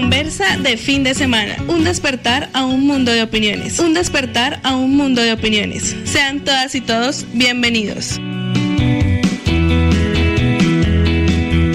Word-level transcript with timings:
conversa 0.00 0.56
de 0.58 0.76
fin 0.76 1.02
de 1.02 1.12
semana. 1.12 1.56
Un 1.66 1.82
despertar 1.82 2.50
a 2.52 2.64
un 2.64 2.86
mundo 2.86 3.10
de 3.10 3.20
opiniones. 3.20 3.80
Un 3.80 3.94
despertar 3.94 4.60
a 4.62 4.76
un 4.76 4.96
mundo 4.96 5.20
de 5.20 5.32
opiniones. 5.32 5.96
Sean 6.04 6.44
todas 6.44 6.76
y 6.76 6.80
todos 6.80 7.26
bienvenidos. 7.32 8.20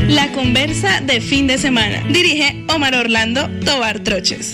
La 0.07 0.31
conversa 0.31 1.01
de 1.01 1.19
fin 1.19 1.47
de 1.47 1.57
semana. 1.57 2.01
Dirige 2.07 2.65
Omar 2.73 2.95
Orlando 2.95 3.49
Tobar 3.65 3.99
Troches. 3.99 4.53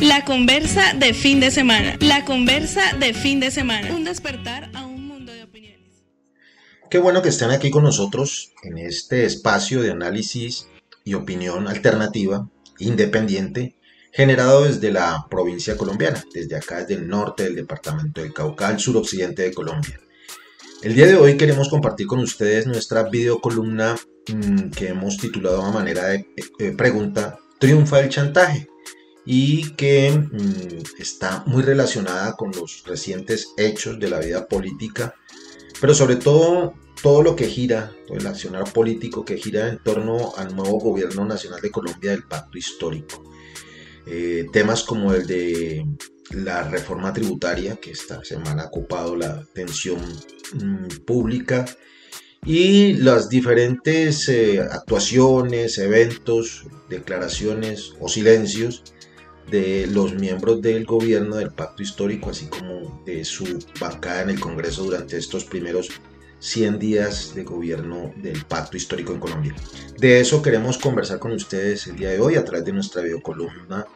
La 0.00 0.24
conversa 0.24 0.94
de 0.94 1.12
fin 1.12 1.40
de 1.40 1.50
semana. 1.50 1.96
La 1.98 2.24
conversa 2.24 2.92
de 3.00 3.12
fin 3.14 3.40
de 3.40 3.50
semana. 3.50 3.92
Un 3.92 4.04
despertar 4.04 4.70
a 4.74 4.86
un 4.86 5.08
mundo 5.08 5.32
de 5.32 5.42
opiniones. 5.42 6.04
Qué 6.88 6.98
bueno 6.98 7.20
que 7.20 7.30
estén 7.30 7.50
aquí 7.50 7.70
con 7.70 7.82
nosotros 7.82 8.52
en 8.62 8.78
este 8.78 9.24
espacio 9.24 9.82
de 9.82 9.90
análisis 9.90 10.68
opinión 11.14 11.68
alternativa, 11.68 12.48
independiente, 12.78 13.76
generado 14.12 14.64
desde 14.64 14.90
la 14.90 15.26
provincia 15.30 15.76
colombiana, 15.76 16.24
desde 16.32 16.56
acá, 16.56 16.80
desde 16.80 16.94
el 16.94 17.08
norte 17.08 17.44
del 17.44 17.56
departamento 17.56 18.20
del 18.20 18.32
Cauca, 18.32 18.68
al 18.68 18.80
suroccidente 18.80 19.42
de 19.42 19.54
Colombia. 19.54 20.00
El 20.82 20.94
día 20.94 21.06
de 21.06 21.16
hoy 21.16 21.36
queremos 21.36 21.68
compartir 21.68 22.06
con 22.06 22.20
ustedes 22.20 22.66
nuestra 22.66 23.02
videocolumna 23.02 23.96
mmm, 24.28 24.70
que 24.70 24.88
hemos 24.88 25.16
titulado 25.16 25.62
a 25.62 25.72
manera 25.72 26.06
de 26.06 26.26
eh, 26.58 26.70
pregunta 26.70 27.38
¿Triunfa 27.58 28.00
el 28.00 28.08
chantaje? 28.08 28.68
y 29.26 29.72
que 29.72 30.10
mmm, 30.10 31.00
está 31.00 31.42
muy 31.46 31.62
relacionada 31.62 32.34
con 32.34 32.50
los 32.52 32.84
recientes 32.86 33.48
hechos 33.56 33.98
de 33.98 34.08
la 34.08 34.20
vida 34.20 34.46
política, 34.46 35.14
pero 35.80 35.94
sobre 35.94 36.16
todo 36.16 36.74
todo 37.02 37.22
lo 37.22 37.36
que 37.36 37.46
gira, 37.46 37.92
el 38.08 38.26
accionar 38.26 38.72
político 38.72 39.24
que 39.24 39.36
gira 39.36 39.68
en 39.68 39.78
torno 39.78 40.32
al 40.36 40.54
nuevo 40.54 40.78
gobierno 40.78 41.24
nacional 41.24 41.60
de 41.60 41.70
Colombia 41.70 42.10
del 42.10 42.24
pacto 42.24 42.58
histórico. 42.58 43.22
Eh, 44.06 44.46
temas 44.52 44.82
como 44.84 45.12
el 45.12 45.26
de 45.26 45.86
la 46.30 46.62
reforma 46.64 47.12
tributaria, 47.12 47.76
que 47.76 47.90
esta 47.90 48.24
semana 48.24 48.64
ha 48.64 48.66
ocupado 48.66 49.16
la 49.16 49.30
atención 49.30 50.00
mmm, 50.54 50.86
pública, 51.04 51.64
y 52.44 52.94
las 52.94 53.28
diferentes 53.28 54.28
eh, 54.28 54.60
actuaciones, 54.60 55.78
eventos, 55.78 56.66
declaraciones 56.88 57.94
o 58.00 58.08
silencios 58.08 58.84
de 59.50 59.86
los 59.86 60.14
miembros 60.14 60.62
del 60.62 60.84
gobierno 60.84 61.36
del 61.36 61.50
pacto 61.50 61.82
histórico, 61.82 62.30
así 62.30 62.46
como 62.46 63.02
de 63.04 63.24
su 63.24 63.58
bancada 63.80 64.22
en 64.22 64.30
el 64.30 64.40
Congreso 64.40 64.84
durante 64.84 65.16
estos 65.16 65.44
primeros 65.44 65.88
100 66.40 66.78
días 66.78 67.34
de 67.34 67.44
gobierno 67.44 68.12
del 68.16 68.44
pacto 68.44 68.76
histórico 68.76 69.12
en 69.12 69.20
Colombia. 69.20 69.54
De 69.98 70.20
eso 70.20 70.42
queremos 70.42 70.78
conversar 70.78 71.18
con 71.18 71.32
ustedes 71.32 71.86
el 71.86 71.96
día 71.96 72.10
de 72.10 72.20
hoy 72.20 72.36
a 72.36 72.44
través 72.44 72.64
de 72.64 72.72
nuestra 72.72 73.02
videocolumna 73.02 73.86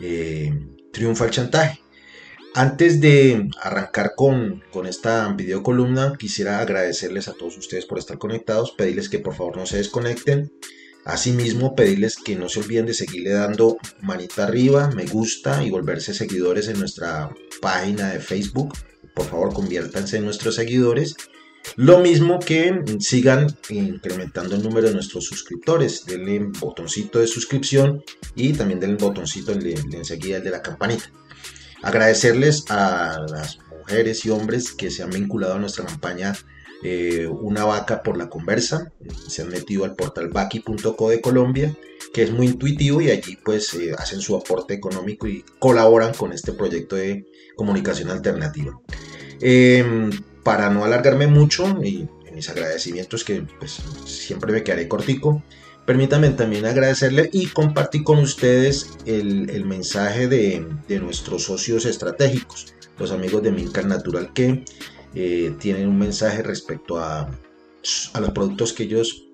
eh, 0.00 0.52
Triunfa 0.92 1.24
el 1.24 1.30
chantaje. 1.30 1.80
Antes 2.54 3.00
de 3.00 3.48
arrancar 3.62 4.12
con, 4.14 4.62
con 4.70 4.86
esta 4.86 5.26
videocolumna, 5.32 6.16
quisiera 6.18 6.60
agradecerles 6.60 7.28
a 7.28 7.32
todos 7.32 7.56
ustedes 7.56 7.86
por 7.86 7.98
estar 7.98 8.18
conectados, 8.18 8.72
pedirles 8.72 9.08
que 9.08 9.18
por 9.18 9.34
favor 9.34 9.56
no 9.56 9.64
se 9.64 9.78
desconecten, 9.78 10.52
Asimismo, 11.04 11.74
pedirles 11.74 12.16
que 12.16 12.36
no 12.36 12.48
se 12.48 12.60
olviden 12.60 12.86
de 12.86 12.94
seguirle 12.94 13.30
dando 13.30 13.76
manita 14.02 14.44
arriba, 14.44 14.88
me 14.94 15.04
gusta 15.04 15.64
y 15.64 15.70
volverse 15.70 16.14
seguidores 16.14 16.68
en 16.68 16.78
nuestra 16.78 17.28
página 17.60 18.12
de 18.12 18.20
Facebook. 18.20 18.72
Por 19.12 19.26
favor, 19.26 19.52
conviértanse 19.52 20.18
en 20.18 20.24
nuestros 20.24 20.54
seguidores. 20.54 21.16
Lo 21.76 22.00
mismo 22.00 22.38
que 22.38 22.82
sigan 23.00 23.56
incrementando 23.70 24.56
el 24.56 24.62
número 24.62 24.88
de 24.88 24.94
nuestros 24.94 25.24
suscriptores. 25.24 26.04
Denle 26.04 26.50
botoncito 26.60 27.18
de 27.18 27.26
suscripción 27.26 28.04
y 28.34 28.52
también 28.52 28.80
denle 28.80 28.96
botoncito 28.96 29.54
de, 29.54 29.72
enseguida 29.92 30.38
el 30.38 30.44
de 30.44 30.50
la 30.50 30.62
campanita. 30.62 31.10
Agradecerles 31.82 32.64
a 32.70 33.24
las 33.28 33.58
mujeres 33.78 34.24
y 34.24 34.30
hombres 34.30 34.72
que 34.72 34.90
se 34.90 35.02
han 35.02 35.10
vinculado 35.10 35.54
a 35.54 35.58
nuestra 35.58 35.84
campaña 35.84 36.34
eh, 36.82 37.26
una 37.26 37.64
vaca 37.64 38.02
por 38.02 38.16
la 38.16 38.28
conversa. 38.28 38.92
Se 39.28 39.42
han 39.42 39.48
metido 39.48 39.84
al 39.84 39.94
portal 39.94 40.28
baki.co 40.28 41.08
de 41.08 41.20
Colombia, 41.20 41.74
que 42.12 42.22
es 42.22 42.32
muy 42.32 42.48
intuitivo 42.48 43.00
y 43.00 43.10
allí 43.10 43.38
pues 43.42 43.72
eh, 43.74 43.92
hacen 43.96 44.20
su 44.20 44.36
aporte 44.36 44.74
económico 44.74 45.26
y 45.26 45.44
colaboran 45.58 46.12
con 46.12 46.32
este 46.32 46.52
proyecto 46.52 46.96
de 46.96 47.24
comunicación 47.56 48.10
alternativa. 48.10 48.78
Eh, 49.40 50.10
para 50.42 50.70
no 50.70 50.84
alargarme 50.84 51.26
mucho 51.26 51.82
y 51.82 52.08
mis 52.34 52.48
agradecimientos 52.48 53.24
que 53.24 53.42
pues 53.58 53.82
siempre 54.04 54.52
me 54.52 54.62
quedaré 54.62 54.88
cortico, 54.88 55.42
permítanme 55.86 56.30
también 56.30 56.64
agradecerle 56.64 57.28
y 57.32 57.46
compartir 57.46 58.04
con 58.04 58.18
ustedes 58.18 58.90
el, 59.06 59.64
mensaje 59.64 60.28
de, 60.28 60.66
nuestros 61.00 61.44
socios 61.44 61.84
estratégicos, 61.84 62.74
los 62.98 63.12
amigos 63.12 63.42
de 63.42 63.52
Mincar 63.52 63.86
Natural 63.86 64.32
que 64.32 64.64
eh, 65.14 65.54
tienen 65.58 65.88
un 65.88 65.98
mensaje 65.98 66.42
respecto 66.42 66.98
a, 66.98 67.30
los 68.20 68.30
productos 68.30 68.72
que 68.72 68.84
ellos 68.84 69.26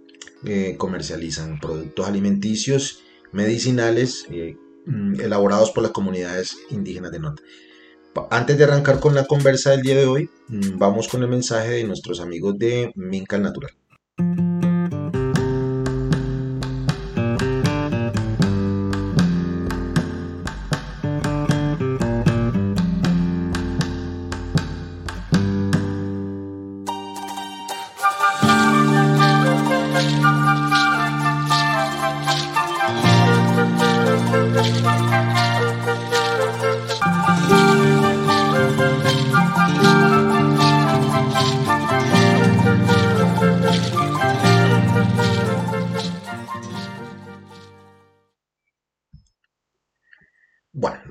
eh, 0.45 0.77
comercializan, 0.79 1.61
productos 1.61 2.07
alimenticios, 2.07 3.03
medicinales, 3.33 4.27
eh, 4.31 4.57
mm, 4.87 5.21
elaborados 5.21 5.71
por 5.71 5.83
las 5.83 5.93
comunidades 5.93 6.57
indígenas 6.71 7.13
de 7.13 7.21
Nota. 7.21 7.43
Antes 8.31 8.59
de 8.59 8.65
arrancar 8.65 9.01
con 9.01 9.15
la 9.15 9.25
conversa 9.25 9.71
del 9.71 9.83
día 9.83 9.97
de 9.97 10.07
hoy, 10.07 10.31
mm, 10.49 10.79
vamos 10.79 11.09
con 11.09 11.23
el 11.23 11.29
mensaje 11.29 11.71
de 11.71 11.85
nuestros 11.85 12.21
amigos 12.21 12.59
de 12.59 12.93
Mincal 12.95 13.43
Natural. 13.43 13.73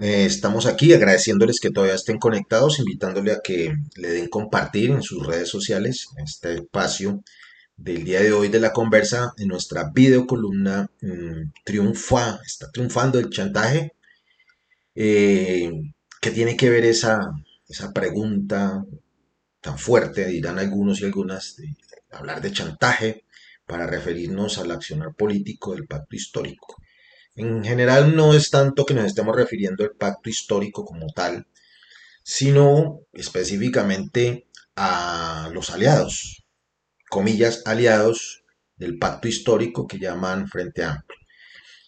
Estamos 0.07 0.65
aquí 0.65 0.93
agradeciéndoles 0.93 1.59
que 1.59 1.71
todavía 1.71 1.95
estén 1.95 2.19
conectados, 2.19 2.79
invitándole 2.79 3.31
a 3.31 3.41
que 3.43 3.73
le 3.95 4.09
den 4.09 4.27
compartir 4.29 4.91
en 4.91 5.01
sus 5.03 5.25
redes 5.25 5.49
sociales 5.49 6.07
este 6.17 6.55
espacio 6.55 7.23
del 7.75 8.03
día 8.03 8.21
de 8.21 8.33
hoy 8.33 8.47
de 8.49 8.59
la 8.59 8.73
conversa 8.73 9.33
en 9.37 9.49
nuestra 9.49 9.91
videocolumna 9.93 10.89
mmm, 11.01 11.51
triunfa, 11.63 12.39
está 12.45 12.71
triunfando 12.71 13.19
el 13.19 13.29
chantaje. 13.29 13.93
Eh, 14.95 15.71
¿Qué 16.21 16.31
tiene 16.31 16.57
que 16.57 16.69
ver 16.69 16.85
esa, 16.85 17.19
esa 17.67 17.93
pregunta 17.93 18.83
tan 19.61 19.77
fuerte, 19.77 20.25
dirán 20.27 20.59
algunos 20.59 21.01
y 21.01 21.05
algunas, 21.05 21.55
de 21.57 21.75
hablar 22.11 22.41
de 22.41 22.51
chantaje 22.51 23.25
para 23.65 23.85
referirnos 23.85 24.57
al 24.57 24.71
accionar 24.71 25.13
político 25.15 25.75
del 25.75 25.87
pacto 25.87 26.15
histórico? 26.15 26.75
En 27.37 27.63
general 27.63 28.15
no 28.15 28.33
es 28.33 28.49
tanto 28.49 28.83
que 28.83 28.95
nos 28.95 29.05
estemos 29.05 29.35
refiriendo 29.35 29.83
al 29.83 29.91
pacto 29.91 30.27
histórico 30.27 30.83
como 30.83 31.05
tal, 31.15 31.45
sino 32.23 33.01
específicamente 33.13 34.47
a 34.75 35.51
los 35.53 35.69
aliados, 35.69 36.47
comillas, 37.11 37.61
aliados 37.65 38.43
del 38.75 38.97
pacto 38.97 39.27
histórico 39.27 39.85
que 39.85 39.99
llaman 39.99 40.47
Frente 40.47 40.83
Amplio, 40.83 41.19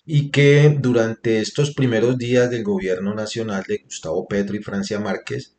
y 0.05 0.29
que 0.29 0.77
durante 0.79 1.39
estos 1.39 1.73
primeros 1.73 2.19
días 2.19 2.51
del 2.51 2.63
gobierno 2.63 3.15
nacional 3.15 3.63
de 3.67 3.79
Gustavo 3.79 4.27
Petro 4.27 4.55
y 4.55 4.61
Francia 4.61 4.99
Márquez, 4.99 5.55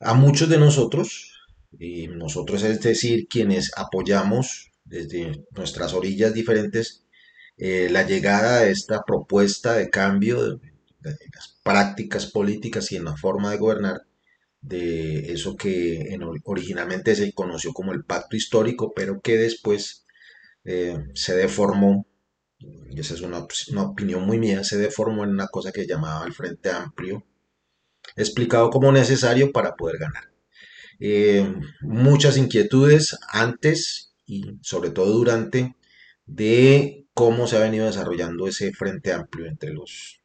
a 0.00 0.14
muchos 0.14 0.48
de 0.48 0.58
nosotros, 0.58 1.38
y 1.78 2.08
nosotros 2.08 2.64
es 2.64 2.80
decir, 2.80 3.28
quienes 3.28 3.70
apoyamos 3.76 4.72
desde 4.84 5.44
nuestras 5.52 5.94
orillas 5.94 6.34
diferentes 6.34 7.06
eh, 7.62 7.90
la 7.90 8.04
llegada 8.06 8.60
de 8.60 8.70
esta 8.70 9.02
propuesta 9.02 9.74
de 9.74 9.90
cambio 9.90 10.42
de, 10.42 10.60
las 11.02 11.58
prácticas 11.62 12.24
políticas 12.24 12.90
y 12.90 12.96
en 12.96 13.04
la 13.04 13.18
forma 13.18 13.50
de 13.50 13.58
gobernar 13.58 14.00
de 14.62 15.30
eso 15.32 15.56
que 15.56 16.14
en, 16.14 16.22
originalmente 16.44 17.14
se 17.14 17.32
conoció 17.34 17.74
como 17.74 17.92
el 17.92 18.04
pacto 18.04 18.34
histórico, 18.34 18.94
pero 18.94 19.20
que 19.20 19.36
después 19.36 20.06
eh, 20.64 20.96
se 21.14 21.36
deformó, 21.36 22.06
y 22.58 22.98
esa 22.98 23.12
es 23.12 23.20
una, 23.20 23.46
una, 23.72 23.82
opinión 23.82 24.24
muy 24.24 24.38
mía, 24.38 24.64
se 24.64 24.78
deformó 24.78 25.24
en 25.24 25.30
una 25.30 25.48
cosa 25.48 25.70
que 25.70 25.86
llamaba 25.86 26.24
el 26.26 26.32
Frente 26.32 26.70
Amplio, 26.70 27.26
explicado 28.16 28.70
como 28.70 28.90
necesario 28.90 29.52
para 29.52 29.76
poder 29.76 29.98
ganar. 29.98 30.32
Eh, 30.98 31.54
muchas 31.82 32.38
inquietudes 32.38 33.18
antes 33.28 34.14
y 34.24 34.58
sobre 34.62 34.90
todo 34.90 35.12
durante 35.12 35.76
de 36.24 37.06
cómo 37.20 37.46
se 37.46 37.58
ha 37.58 37.60
venido 37.60 37.84
desarrollando 37.84 38.48
ese 38.48 38.72
frente 38.72 39.12
amplio 39.12 39.44
entre 39.44 39.74
los 39.74 40.22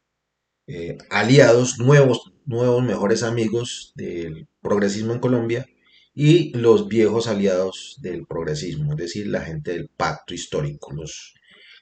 eh, 0.66 0.96
aliados, 1.10 1.78
nuevos, 1.78 2.32
nuevos 2.46 2.82
mejores 2.82 3.22
amigos 3.22 3.92
del 3.96 4.48
progresismo 4.62 5.12
en 5.12 5.18
Colombia 5.18 5.66
y 6.14 6.56
los 6.56 6.88
viejos 6.88 7.26
aliados 7.26 7.98
del 8.00 8.26
progresismo, 8.26 8.92
es 8.92 8.96
decir, 8.96 9.26
la 9.26 9.42
gente 9.42 9.72
del 9.72 9.90
pacto 9.90 10.32
histórico, 10.32 10.90
los 10.94 11.34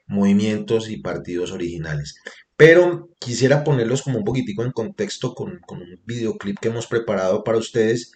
movimientos 0.08 0.90
y 0.90 0.96
partidos 0.96 1.52
originales. 1.52 2.16
Pero 2.56 3.10
quisiera 3.20 3.62
ponerlos 3.62 4.02
como 4.02 4.18
un 4.18 4.24
poquitico 4.24 4.64
en 4.64 4.72
contexto 4.72 5.36
con, 5.36 5.60
un 5.68 6.00
videoclip 6.04 6.58
que 6.58 6.70
hemos 6.70 6.88
preparado 6.88 7.44
para 7.44 7.58
ustedes 7.58 8.10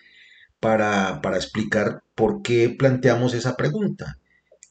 para, 0.59 1.21
para 1.23 1.37
explicar 1.37 2.03
por 2.17 2.43
qué 2.43 2.75
planteamos 2.77 3.35
esa 3.35 3.57
pregunta. 3.57 4.19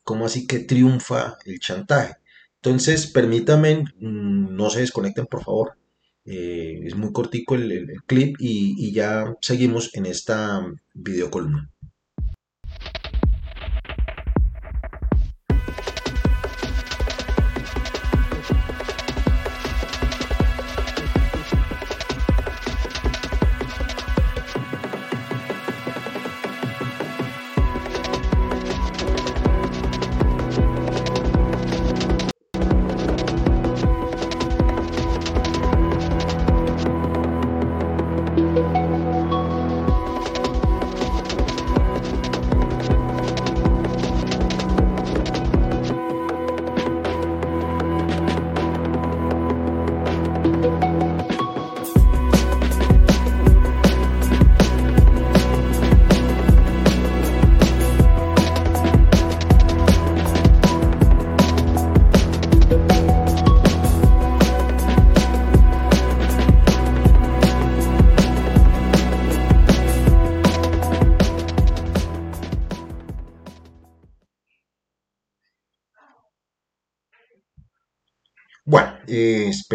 ¿Cómo 0.07 0.25
así 0.25 0.47
que 0.47 0.59
triunfa 0.59 1.37
el 1.43 1.59
chantaje? 1.59 2.15
Entonces, 2.61 3.07
permítanme, 3.07 3.83
mm, 3.99 4.55
no 4.55 4.69
se 4.69 4.79
desconecten 4.79 5.25
por 5.25 5.43
favor. 5.43 5.77
Eh, 6.23 6.79
es 6.85 6.95
muy 6.95 7.11
cortico 7.11 7.55
el, 7.55 7.91
clip 8.05 8.37
y, 8.39 8.75
y, 8.77 8.93
ya 8.93 9.35
seguimos 9.41 9.93
en 9.95 10.05
esta 10.05 10.65
videocolumna. 10.93 11.69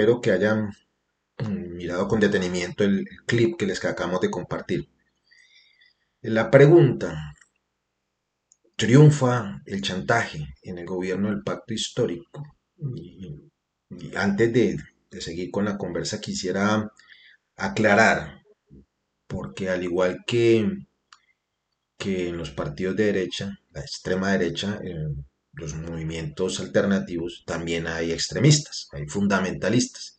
Espero 0.03 0.21
que 0.21 0.33
hayan 0.33 0.73
mm, 1.39 1.77
mirado 1.77 2.09
con 2.09 2.19
detenimiento 2.19 2.83
el, 2.83 3.07
clip 3.27 3.57
que 3.57 3.67
les 3.67 3.85
acabamos 3.85 4.21
de 4.21 4.31
compartir. 4.31 4.89
La 6.23 6.51
pregunta, 6.51 7.35
¿triunfa 8.75 9.63
el 9.65 9.81
chantaje 9.81 10.55
en 10.63 10.79
el 10.79 10.87
gobierno 10.87 11.29
del 11.29 11.45
pacto 11.45 11.73
histórico? 11.73 12.43
Y, 12.97 13.49
antes 14.17 14.53
de, 14.53 14.77
seguir 15.21 15.53
con 15.53 15.67
la 15.67 15.79
conversa 15.79 16.21
quisiera 16.21 16.91
aclarar, 17.57 18.43
porque 19.29 19.69
al 19.69 19.85
igual 19.85 20.25
que, 20.27 20.69
que 21.97 22.31
en 22.31 22.39
los 22.39 22.51
partidos 22.51 22.97
de 22.97 23.05
derecha, 23.05 23.57
la 23.71 23.83
extrema 23.83 24.33
derecha, 24.33 24.81
eh, 24.83 25.15
los 25.53 25.75
movimientos 25.75 26.61
alternativos 26.61 27.45
también 27.47 27.87
hay 27.87 28.13
extremistas, 28.13 28.89
hay 28.93 29.07
fundamentalistas. 29.07 30.19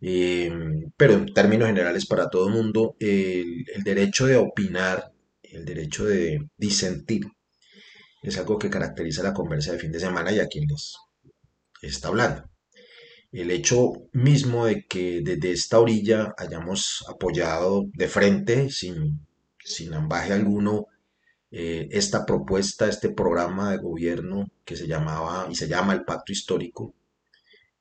Pero 0.00 1.14
en 1.14 1.32
términos 1.34 1.68
generales 1.68 2.06
para 2.06 2.28
todo 2.28 2.48
el 2.48 2.54
mundo, 2.54 2.96
el, 3.00 3.64
derecho 3.84 4.26
de 4.26 4.36
opinar, 4.36 5.12
el 5.42 5.64
derecho 5.64 6.04
de 6.04 6.48
disentir, 6.56 7.26
es 8.22 8.38
algo 8.38 8.58
que 8.58 8.70
caracteriza 8.70 9.22
la 9.22 9.34
conversa 9.34 9.72
de 9.72 9.78
fin 9.78 9.92
de 9.92 10.00
semana 10.00 10.32
y 10.32 10.40
a 10.40 10.48
quien 10.48 10.66
les 10.68 10.94
está 11.82 12.08
hablando. 12.08 12.48
El 13.32 13.50
hecho 13.50 13.92
mismo 14.12 14.66
de 14.66 14.86
que 14.86 15.20
desde 15.22 15.52
esta 15.52 15.78
orilla 15.78 16.34
hayamos 16.38 17.04
apoyado 17.08 17.84
de 17.92 18.08
frente, 18.08 18.70
sin, 18.70 19.26
sin 19.62 19.92
ambaje 19.94 20.32
alguno, 20.32 20.86
eh, 21.58 21.88
esta 21.90 22.26
propuesta, 22.26 22.86
este 22.86 23.08
programa 23.08 23.70
de 23.70 23.78
gobierno 23.78 24.50
que 24.62 24.76
se 24.76 24.86
llamaba 24.86 25.48
y 25.50 25.54
se 25.54 25.66
llama 25.66 25.94
el 25.94 26.04
Pacto 26.04 26.30
Histórico, 26.30 26.94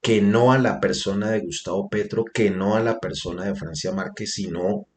que 0.01 0.22
no 0.22 0.54
a 0.54 0.57
la 0.57 0.80
persona 0.80 1.31
de 1.31 1.42
Gustavo 1.42 1.89
Petro, 1.89 2.24
que 2.24 2.50
no 2.50 2.77
a 2.77 2.80
la 2.80 3.01
persona 3.01 3.44
de 3.44 3.56
Francia 3.56 3.92
Márquez, 3.92 4.36
sino 4.36 4.88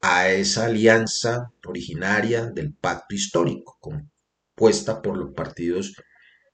a 0.00 0.30
esa 0.30 0.64
alianza 0.64 1.52
originaria 1.64 2.46
del 2.46 2.74
Pacto 2.74 3.14
Histórico, 3.14 3.78
compuesta 3.80 5.00
por 5.00 5.16
los 5.16 5.32
partidos 5.32 5.94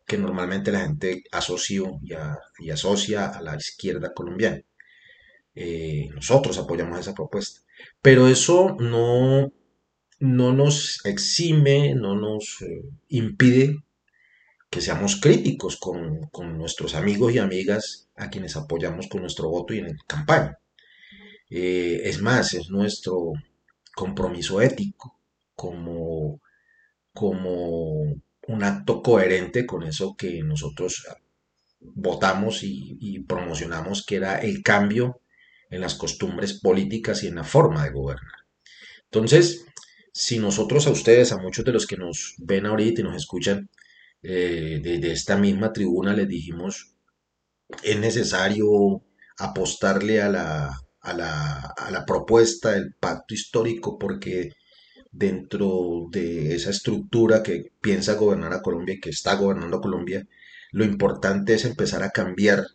que 0.07 0.19
normalmente 0.19 0.73
la 0.73 0.81
gente 0.81 1.25
asocia 1.33 1.81
y, 2.59 2.71
asocia 2.71 3.29
a 3.29 3.41
la 3.41 3.57
izquierda 3.57 4.13
colombiana. 4.13 4.61
Eh, 5.55 6.11
nosotros 6.15 6.59
apoyamos 6.59 7.01
esa 7.01 7.15
propuesta. 7.15 7.63
Pero 8.03 8.29
eso 8.29 8.77
no 8.79 9.51
no 10.21 10.53
nos 10.53 11.01
exime, 11.05 11.95
no 11.95 12.15
nos 12.15 12.61
eh, 12.63 12.85
impide 13.09 13.83
que 14.69 14.81
seamos 14.81 15.17
críticos 15.17 15.79
con, 15.79 16.31
nuestros 16.57 16.95
amigos 16.95 17.35
y 17.35 17.39
amigas 17.39 18.09
a 18.15 18.31
quienes 18.31 18.55
apoyamos 18.55 19.09
con 19.09 19.23
nuestro 19.23 19.49
voto 19.49 19.75
y 19.75 19.79
en 19.79 19.97
campaña. 20.07 20.59
Eh, 21.49 22.03
es 22.05 22.21
más, 22.21 22.55
es 22.55 22.71
nuestro 22.71 23.33
compromiso 23.95 24.61
ético 24.61 25.19
como, 25.57 26.41
como 27.13 28.03
un 28.47 28.63
acto 28.63 29.03
coherente 29.03 29.67
con 29.67 29.83
eso 29.83 30.15
que 30.17 30.43
nosotros 30.43 31.07
votamos 31.81 32.63
y, 32.63 32.97
y 33.01 33.21
promocionamos, 33.21 34.05
que 34.05 34.17
era 34.17 34.39
el 34.39 34.63
cambio 34.63 35.21
en 35.71 35.81
las 35.81 35.95
costumbres 35.95 36.61
políticas 36.61 37.25
y 37.25 37.29
en 37.29 37.37
la 37.37 37.45
forma 37.45 37.85
de 37.85 37.91
gobernar. 37.91 38.41
Entonces, 39.05 39.67
si 40.13 40.39
nosotros 40.39 40.87
a 40.87 40.91
ustedes, 40.91 41.33
a 41.33 41.39
muchos 41.39 41.65
de 41.65 41.73
los 41.73 41.87
que 41.87 41.97
nos 41.97 42.35
ven 42.39 42.67
ahorita 42.67 43.01
y 43.01 43.05
nos 43.05 43.17
escuchan 43.17 43.69
eh, 44.23 44.81
desde 44.83 45.13
esta 45.13 45.37
misma 45.37 45.73
tribuna, 45.73 46.13
les 46.15 46.29
dijimos, 46.29 46.95
es 47.83 47.99
necesario 47.99 49.03
apostarle 49.39 50.21
a 50.21 50.29
la, 50.29 50.81
a 51.01 51.13
la, 51.15 52.05
propuesta 52.07 52.73
del 52.73 52.95
pacto 52.95 53.35
histórico 53.35 53.99
porque 53.99 54.53
dentro 55.11 56.09
de 56.11 56.55
esa 56.55 56.71
estructura 56.71 57.43
que 57.43 57.73
piensa 57.81 58.15
gobernar 58.15 58.53
a 58.53 58.63
Colombia 58.63 58.97
y 58.97 59.01
que 59.01 59.11
está 59.11 59.35
gobernando 59.35 59.79
a 59.79 59.81
Colombia, 59.81 60.27
lo 60.73 60.85
importante 60.85 61.55
es 61.55 61.65
empezar 61.65 62.03
a 62.03 62.11
cambiar 62.11 62.67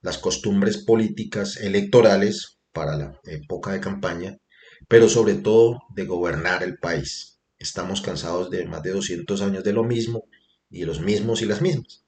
las 0.00 0.18
costumbres 0.18 0.78
políticas 0.78 1.56
electorales 1.56 2.58
para 2.72 2.96
la 2.96 3.20
época 3.24 3.72
de 3.72 3.80
campaña 3.80 4.38
pero 4.88 5.08
sobre 5.08 5.34
todo 5.34 5.82
de 5.94 6.04
gobernar 6.04 6.62
el 6.62 6.78
país. 6.78 7.40
Estamos 7.58 8.00
cansados 8.00 8.50
de 8.50 8.66
más 8.66 8.82
de 8.82 8.90
200 8.90 9.40
años 9.42 9.64
de 9.64 9.72
lo 9.72 9.84
mismo 9.84 10.24
y 10.70 10.84
los 10.84 11.00
mismos 11.00 11.42
y 11.42 11.46
las 11.46 11.62
mismas. 11.62 12.04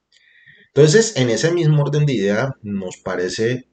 Entonces, 0.68 1.16
en 1.16 1.30
ese 1.30 1.52
mismo 1.52 1.82
orden 1.82 2.04
de 2.04 2.12
idea, 2.12 2.54
nos 2.62 2.98
parece 2.98 3.68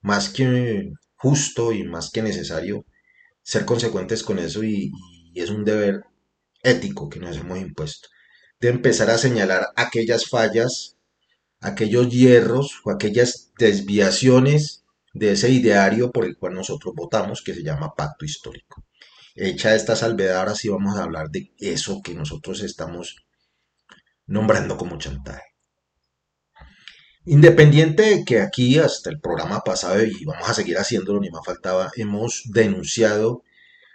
más 0.00 0.30
que 0.30 0.92
justo 1.14 1.72
y 1.72 1.84
más 1.84 2.10
que 2.10 2.22
necesario 2.22 2.84
ser 3.42 3.64
consecuentes 3.64 4.22
con 4.22 4.38
eso 4.38 4.64
y, 4.64 4.90
es 5.34 5.50
un 5.50 5.64
deber 5.64 6.02
ético 6.62 7.08
que 7.08 7.20
nos 7.20 7.36
hemos 7.36 7.60
impuesto, 7.60 8.08
de 8.60 8.68
empezar 8.68 9.10
a 9.10 9.16
señalar 9.16 9.68
aquellas 9.76 10.28
fallas, 10.28 10.96
aquellos 11.60 12.10
hierros 12.10 12.80
o 12.84 12.90
aquellas 12.90 13.52
desviaciones 13.58 14.79
de 15.12 15.32
ese 15.32 15.50
ideario 15.50 16.10
por 16.10 16.24
el 16.24 16.36
cual 16.36 16.54
nosotros 16.54 16.94
votamos, 16.94 17.42
que 17.42 17.54
se 17.54 17.62
llama 17.62 17.94
pacto 17.96 18.24
histórico. 18.24 18.84
Hecha 19.34 19.74
esta 19.74 19.96
salvedad, 19.96 20.38
ahora 20.38 20.54
sí 20.54 20.68
vamos 20.68 20.96
a 20.96 21.04
hablar 21.04 21.30
de 21.30 21.52
eso 21.58 22.00
que 22.02 22.14
nosotros 22.14 22.62
estamos 22.62 23.24
nombrando 24.26 24.76
como 24.76 24.98
chantaje. 24.98 25.42
Independiente 27.24 28.02
de 28.02 28.24
que 28.24 28.40
aquí 28.40 28.78
hasta 28.78 29.10
el 29.10 29.20
programa 29.20 29.60
pasado, 29.60 30.02
y 30.02 30.24
vamos 30.24 30.48
a 30.48 30.54
seguir 30.54 30.78
haciéndolo, 30.78 31.20
ni 31.20 31.30
más 31.30 31.44
faltaba, 31.44 31.90
hemos 31.96 32.42
denunciado 32.52 33.42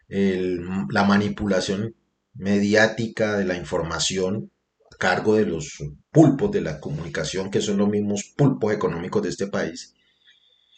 la 0.07 1.03
manipulación 1.03 1.95
mediática 2.33 3.37
de 3.37 3.45
la 3.45 3.55
información 3.55 4.51
cargo 4.97 5.35
de 5.35 5.45
los 5.45 5.83
pulpos 6.11 6.51
de 6.51 6.61
la 6.61 6.79
comunicación, 6.79 7.51
que 7.51 7.61
son 7.61 7.77
los 7.77 7.89
mismos 7.89 8.33
pulpos 8.35 8.73
económicos 8.73 9.23
de 9.23 9.29
este 9.29 9.47
país, 9.47 9.93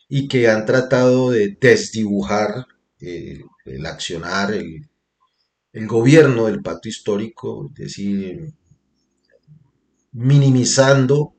y 0.09 0.27
que 0.27 0.49
han 0.49 0.65
tratado 0.65 1.31
de 1.31 1.57
desdibujar 1.59 2.65
eh, 2.99 3.41
el 3.65 3.85
accionar, 3.85 4.53
el, 4.53 4.87
gobierno 5.85 6.47
del 6.47 6.63
pacto 6.63 6.89
histórico, 6.89 7.69
es 7.69 7.75
decir, 7.75 8.51
minimizando 10.11 11.35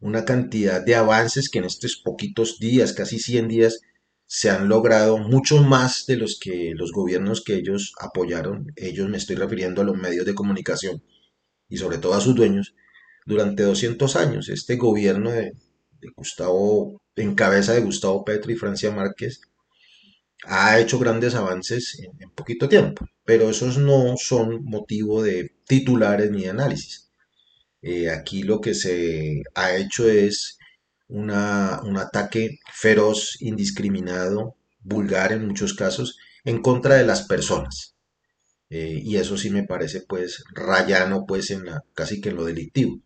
una 0.00 0.24
cantidad 0.24 0.84
de 0.84 0.96
avances 0.96 1.48
que 1.48 1.60
en 1.60 1.66
estos 1.66 1.96
poquitos 1.96 2.58
días, 2.58 2.92
casi 2.92 3.20
100 3.20 3.46
días, 3.46 3.80
se 4.26 4.50
han 4.50 4.68
logrado 4.68 5.18
mucho 5.18 5.62
más 5.62 6.06
de 6.06 6.16
los 6.16 6.38
que 6.40 6.72
los 6.74 6.90
gobiernos 6.90 7.44
que 7.44 7.54
ellos 7.54 7.92
apoyaron, 8.00 8.72
ellos 8.76 9.08
me 9.08 9.18
estoy 9.18 9.36
refiriendo 9.36 9.82
a 9.82 9.84
los 9.84 9.96
medios 9.96 10.26
de 10.26 10.34
comunicación 10.34 11.02
y 11.68 11.76
sobre 11.76 11.98
todo 11.98 12.14
a 12.14 12.20
sus 12.20 12.34
dueños, 12.34 12.74
durante 13.26 13.62
200 13.62 14.16
años. 14.16 14.48
Este 14.48 14.76
gobierno 14.76 15.30
de, 15.30 15.52
Gustavo, 16.16 16.99
en 17.16 17.34
cabeza 17.34 17.72
de 17.72 17.80
Gustavo 17.80 18.24
Petro 18.24 18.52
y 18.52 18.56
Francia 18.56 18.90
Márquez, 18.90 19.40
ha 20.44 20.78
hecho 20.80 20.98
grandes 20.98 21.34
avances 21.34 22.00
en, 22.00 22.30
poquito 22.30 22.68
tiempo, 22.68 23.06
pero 23.24 23.50
esos 23.50 23.78
no 23.78 24.16
son 24.16 24.64
motivo 24.64 25.22
de 25.22 25.52
titulares 25.66 26.30
ni 26.30 26.42
de 26.42 26.50
análisis. 26.50 27.10
Eh, 27.82 28.10
aquí 28.10 28.42
lo 28.42 28.60
que 28.60 28.74
se 28.74 29.42
ha 29.54 29.76
hecho 29.76 30.08
es 30.08 30.58
un 31.08 31.30
ataque 31.30 32.58
feroz, 32.72 33.36
indiscriminado, 33.40 34.56
vulgar 34.80 35.32
en 35.32 35.46
muchos 35.46 35.74
casos, 35.74 36.16
en 36.44 36.62
contra 36.62 36.96
de 36.96 37.04
las 37.04 37.22
personas. 37.22 37.96
Eh, 38.70 39.00
y 39.02 39.16
eso 39.16 39.36
sí 39.36 39.50
me 39.50 39.64
parece 39.64 40.02
pues 40.02 40.44
rayano 40.54 41.26
pues 41.26 41.50
en 41.50 41.66
la, 41.66 41.82
casi 41.94 42.20
que 42.20 42.28
en 42.30 42.36
lo 42.36 42.44
delictivo. 42.44 43.00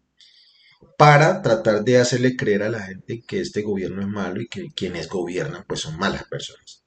Para 0.97 1.43
tratar 1.43 1.85
de 1.85 1.99
hacerle 1.99 2.37
creer 2.37 2.63
a 2.63 2.69
la 2.69 2.81
gente 2.81 3.23
que 3.27 3.41
este 3.41 3.63
gobierno 3.63 4.01
es 4.03 4.09
malo 4.09 4.41
y 4.41 4.49
que 4.49 4.69
quienes 4.75 5.09
gobiernan 5.09 5.65
pues 5.67 5.81
son 5.81 5.99
malas 5.99 6.25
personas. 6.25 6.85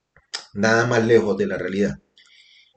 Nada 0.53 0.85
más 0.87 1.05
lejos 1.05 1.37
de 1.37 1.47
la 1.47 1.57
realidad. 1.57 1.99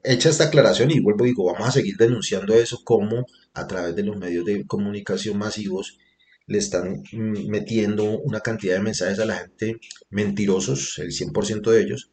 Hecha 0.03 0.29
esta 0.29 0.45
aclaración 0.45 0.91
y 0.91 0.99
vuelvo 0.99 1.25
y 1.25 1.29
digo, 1.29 1.45
vamos 1.45 1.67
a 1.67 1.71
seguir 1.71 1.95
denunciando 1.97 2.55
eso 2.55 2.81
como 2.83 3.25
a 3.53 3.67
través 3.67 3.95
de 3.95 4.03
los 4.03 4.17
medios 4.17 4.45
de 4.45 4.65
comunicación 4.65 5.37
masivos 5.37 5.97
le 6.47 6.57
están 6.57 7.03
metiendo 7.13 8.19
una 8.19 8.41
cantidad 8.41 8.75
de 8.75 8.81
mensajes 8.81 9.19
a 9.19 9.25
la 9.25 9.37
gente 9.37 9.77
mentirosos, 10.09 10.97
el 10.97 11.11
100% 11.11 11.71
de 11.71 11.81
ellos, 11.81 12.11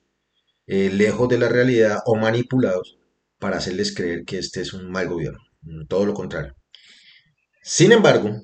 eh, 0.67 0.91
lejos 0.93 1.29
de 1.29 1.39
la 1.39 1.49
realidad 1.49 1.99
o 2.05 2.15
manipulados 2.15 2.99
para 3.39 3.57
hacerles 3.57 3.95
creer 3.95 4.25
que 4.25 4.39
este 4.39 4.61
es 4.61 4.73
un 4.75 4.91
mal 4.91 5.09
gobierno. 5.09 5.41
Todo 5.89 6.07
lo 6.07 6.15
contrario. 6.15 6.55
Sin 7.63 7.93
embargo, 7.93 8.43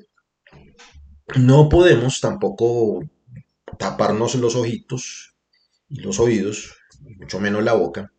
no 1.36 1.68
podemos 1.68 2.20
tampoco 2.20 3.02
taparnos 3.78 4.34
los 4.36 4.56
ojitos 4.56 5.34
y 5.88 6.00
los 6.00 6.20
oídos, 6.20 6.76
mucho 7.00 7.40
menos 7.40 7.64
la 7.64 7.72
boca, 7.72 8.12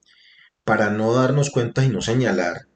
para 0.63 0.89
no 0.89 1.13
darnos 1.13 1.49
cuenta 1.49 1.83
y 1.85 1.89
no 1.89 2.01
señalar 2.01 2.67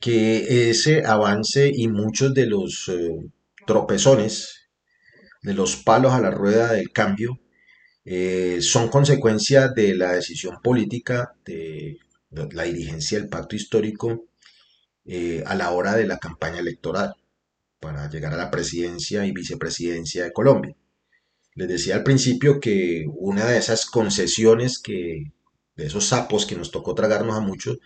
que 0.00 0.70
ese 0.70 1.04
avance 1.06 1.70
y 1.74 1.88
muchos 1.88 2.34
de 2.34 2.46
los 2.46 2.88
eh, 2.88 3.30
tropezones, 3.66 4.68
de 5.42 5.54
los 5.54 5.76
palos 5.76 6.12
a 6.12 6.20
la 6.20 6.30
rueda 6.30 6.72
del 6.72 6.90
cambio, 6.90 7.40
eh, 8.04 8.58
son 8.60 8.88
consecuencia 8.88 9.68
de 9.68 9.94
la 9.94 10.12
decisión 10.12 10.60
política 10.62 11.34
de, 11.44 11.98
la 12.30 12.64
dirigencia 12.64 13.18
del 13.18 13.28
pacto 13.28 13.56
histórico 13.56 14.26
eh, 15.06 15.42
a 15.46 15.54
la 15.54 15.70
hora 15.70 15.94
de 15.94 16.06
la 16.06 16.18
campaña 16.18 16.58
electoral 16.58 17.14
para 17.84 18.08
llegar 18.08 18.32
a 18.32 18.38
la 18.38 18.50
presidencia 18.50 19.26
y 19.26 19.32
vicepresidencia 19.32 20.24
de 20.24 20.32
Colombia. 20.32 20.74
Les 21.54 21.68
decía 21.68 21.96
al 21.96 22.02
principio 22.02 22.58
que 22.58 23.04
una 23.14 23.44
de 23.46 23.58
esas 23.58 23.86
concesiones 23.86 24.78
que 24.78 25.34
de 25.76 25.86
esos 25.86 26.06
sapos 26.06 26.46
que 26.46 26.56
nos 26.56 26.70
tocó 26.70 26.94
tragarnos 26.94 27.36
a 27.36 27.40
muchos, 27.40 27.78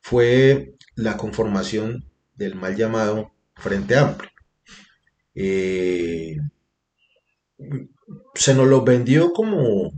fue 0.00 0.74
la 0.94 1.16
conformación 1.16 2.10
del 2.34 2.54
mal 2.54 2.76
llamado 2.76 3.32
Frente 3.56 3.96
Amplio. 3.96 4.30
Eh, 5.34 6.36
se 8.34 8.54
nos 8.54 8.66
lo 8.66 8.82
vendió 8.84 9.32
como, 9.32 9.92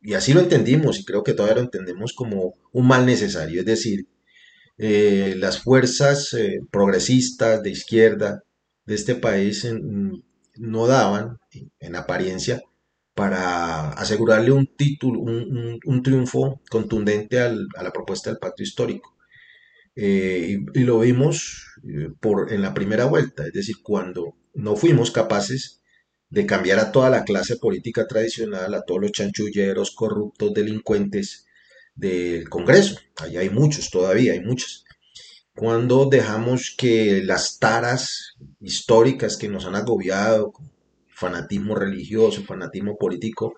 y 0.00 0.14
así 0.14 0.32
lo 0.32 0.40
entendimos, 0.40 0.98
y 0.98 1.04
creo 1.04 1.22
que 1.22 1.34
todavía 1.34 1.56
lo 1.56 1.62
entendemos 1.62 2.12
como 2.12 2.54
un 2.72 2.86
mal 2.86 3.06
necesario, 3.06 3.60
es 3.60 3.66
decir, 3.66 4.06
eh, 4.76 5.34
las 5.38 5.60
fuerzas 5.62 6.32
eh, 6.34 6.58
progresistas 6.72 7.62
de 7.62 7.70
izquierda 7.70 8.42
de 8.86 8.94
este 8.94 9.14
país 9.14 9.66
no 10.56 10.86
daban, 10.86 11.38
en 11.80 11.96
apariencia, 11.96 12.62
para 13.14 13.90
asegurarle 13.90 14.50
un 14.50 14.66
título, 14.66 15.20
un, 15.20 16.02
triunfo 16.02 16.60
contundente 16.68 17.38
a 17.40 17.48
la 17.48 17.92
propuesta 17.92 18.30
del 18.30 18.38
pacto 18.38 18.62
histórico. 18.62 19.14
Eh, 19.96 20.58
y, 20.74 20.80
lo 20.80 20.98
vimos 20.98 21.66
eh, 21.88 22.10
por, 22.20 22.52
en 22.52 22.62
la 22.62 22.74
primera 22.74 23.04
vuelta, 23.04 23.46
es 23.46 23.52
decir, 23.52 23.76
cuando 23.82 24.36
no 24.52 24.74
fuimos 24.74 25.12
capaces 25.12 25.82
de 26.30 26.46
cambiar 26.46 26.80
a 26.80 26.90
toda 26.90 27.10
la 27.10 27.24
clase 27.24 27.56
política 27.56 28.08
tradicional, 28.08 28.74
a 28.74 28.82
todos 28.82 29.00
los 29.00 29.12
chanchulleros, 29.12 29.92
corruptos, 29.92 30.52
delincuentes 30.52 31.46
del 31.94 32.48
Congreso. 32.48 32.96
Allá 33.16 33.40
hay 33.40 33.50
muchos, 33.50 33.90
todavía 33.90 34.32
hay 34.32 34.40
muchos. 34.40 34.83
Cuando 35.56 36.06
dejamos 36.06 36.74
que 36.76 37.22
las 37.24 37.58
taras 37.58 38.34
históricas 38.60 39.36
que 39.36 39.48
nos 39.48 39.66
han 39.66 39.76
agobiado, 39.76 40.52
fanatismo 41.08 41.76
religioso, 41.76 42.42
fanatismo 42.42 42.96
político, 42.96 43.54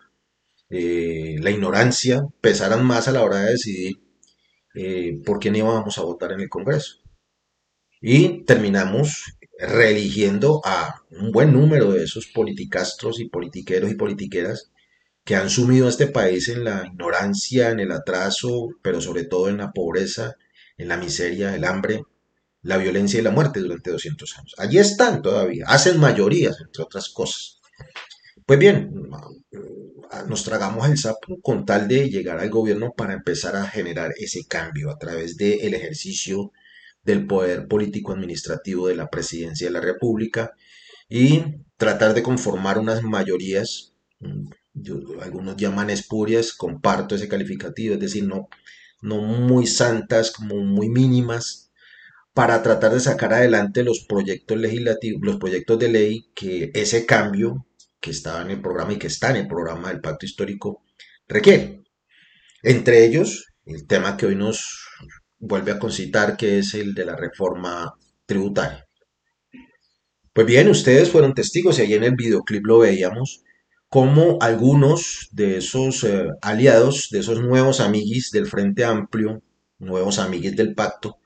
eh, 0.68 1.36
la 1.40 1.50
ignorancia 1.50 2.22
pesaran 2.40 2.84
más 2.84 3.08
a 3.08 3.12
la 3.12 3.22
hora 3.22 3.40
de 3.40 3.52
decidir 3.52 3.96
eh, 4.74 5.18
por 5.24 5.38
quién 5.38 5.56
íbamos 5.56 5.96
a 5.96 6.02
votar 6.02 6.32
en 6.32 6.40
el 6.40 6.50
Congreso. 6.50 6.96
Y 8.02 8.44
terminamos 8.44 9.38
reeligiendo 9.58 10.60
a 10.64 11.02
un 11.10 11.32
buen 11.32 11.52
número 11.54 11.92
de 11.92 12.04
esos 12.04 12.26
politicastros 12.26 13.20
y 13.20 13.28
politiqueros 13.30 13.90
y 13.90 13.94
politiqueras 13.94 14.70
que 15.24 15.34
han 15.34 15.48
sumido 15.48 15.86
a 15.86 15.90
este 15.90 16.08
país 16.08 16.48
en 16.48 16.64
la 16.64 16.84
ignorancia, 16.86 17.70
en 17.70 17.80
el 17.80 17.90
atraso, 17.90 18.68
pero 18.82 19.00
sobre 19.00 19.24
todo 19.24 19.48
en 19.48 19.56
la 19.56 19.72
pobreza, 19.72 20.36
en 20.78 20.88
la 20.88 20.96
miseria, 20.96 21.54
el 21.54 21.64
hambre, 21.64 22.02
la 22.62 22.76
violencia 22.78 23.20
y 23.20 23.22
la 23.22 23.30
muerte 23.30 23.60
durante 23.60 23.90
200 23.90 24.38
años. 24.38 24.54
Allí 24.58 24.78
están 24.78 25.22
todavía, 25.22 25.66
hacen 25.68 26.00
mayorías, 26.00 26.56
entre 26.60 26.82
otras 26.82 27.08
cosas. 27.08 27.60
Pues 28.44 28.58
bien, 28.58 29.10
nos 30.28 30.44
tragamos 30.44 30.88
el 30.88 30.98
sapo 30.98 31.40
con 31.42 31.64
tal 31.64 31.88
de 31.88 32.08
llegar 32.08 32.38
al 32.38 32.50
gobierno 32.50 32.92
para 32.96 33.14
empezar 33.14 33.56
a 33.56 33.66
generar 33.66 34.12
ese 34.16 34.46
cambio 34.46 34.90
a 34.90 34.98
través 34.98 35.36
del 35.36 35.74
ejercicio 35.74 36.52
del 37.02 37.26
poder 37.26 37.68
político 37.68 38.12
administrativo 38.12 38.88
de 38.88 38.96
la 38.96 39.08
presidencia 39.08 39.66
de 39.66 39.72
la 39.72 39.80
República 39.80 40.52
y 41.08 41.42
tratar 41.76 42.14
de 42.14 42.22
conformar 42.22 42.78
unas 42.78 43.02
mayorías, 43.02 43.92
mm, 44.20 44.46
algunos 45.22 45.56
llaman 45.56 45.90
espurias, 45.90 46.52
comparto 46.52 47.14
ese 47.14 47.28
calificativo, 47.28 47.94
es 47.94 48.00
decir, 48.00 48.26
no, 48.26 48.48
no 49.02 49.20
muy 49.20 49.66
santas, 49.66 50.30
como 50.30 50.56
muy 50.56 50.88
mínimas, 50.88 51.70
para 52.34 52.62
tratar 52.62 52.92
de 52.92 53.00
sacar 53.00 53.32
adelante 53.32 53.82
los 53.82 54.04
proyectos 54.08 54.58
legislativos, 54.58 55.22
los 55.22 55.36
proyectos 55.36 55.78
de 55.78 55.88
ley 55.88 56.30
que 56.34 56.70
ese 56.74 57.06
cambio 57.06 57.66
que 58.00 58.10
estaba 58.10 58.42
en 58.42 58.50
el 58.50 58.60
programa 58.60 58.92
y 58.92 58.98
que 58.98 59.06
está 59.06 59.30
en 59.30 59.36
el 59.36 59.48
programa 59.48 59.88
del 59.88 60.00
pacto 60.00 60.26
histórico 60.26 60.84
requiere. 61.26 61.82
Entre 62.62 63.04
ellos, 63.04 63.46
el 63.64 63.86
tema 63.86 64.16
que 64.16 64.26
hoy 64.26 64.36
nos 64.36 64.86
vuelve 65.38 65.72
a 65.72 65.78
concitar, 65.78 66.36
que 66.36 66.58
es 66.58 66.74
el 66.74 66.94
de 66.94 67.04
la 67.04 67.16
reforma 67.16 67.94
tributaria. 68.26 68.86
Pues 70.32 70.46
bien, 70.46 70.68
ustedes 70.68 71.10
fueron 71.10 71.32
testigos 71.32 71.78
y 71.78 71.82
ahí 71.82 71.94
en 71.94 72.04
el 72.04 72.14
videoclip 72.14 72.66
lo 72.66 72.80
veíamos, 72.80 73.42
como 73.88 74.38
algunos 74.40 75.28
de 75.32 75.58
esos 75.58 76.04
eh, 76.04 76.28
aliados, 76.42 77.08
de 77.10 77.20
esos 77.20 77.40
nuevos 77.40 77.80
amiguis 77.80 78.30
del 78.30 78.46
Frente 78.46 78.84
Amplio, 78.84 79.42
nuevos 79.78 80.18
amiguis 80.18 80.56
del 80.56 80.74
pacto, 80.74 81.18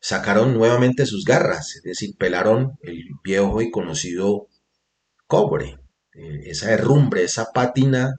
sacaron 0.00 0.54
nuevamente 0.54 1.06
sus 1.06 1.24
garras, 1.24 1.76
es 1.76 1.82
decir, 1.82 2.14
pelaron 2.18 2.78
el 2.82 3.04
viejo 3.22 3.62
y 3.62 3.70
conocido 3.70 4.48
cobre, 5.26 5.78
eh, 6.14 6.42
esa 6.46 6.72
herrumbre, 6.72 7.24
esa 7.24 7.52
pátina 7.52 8.14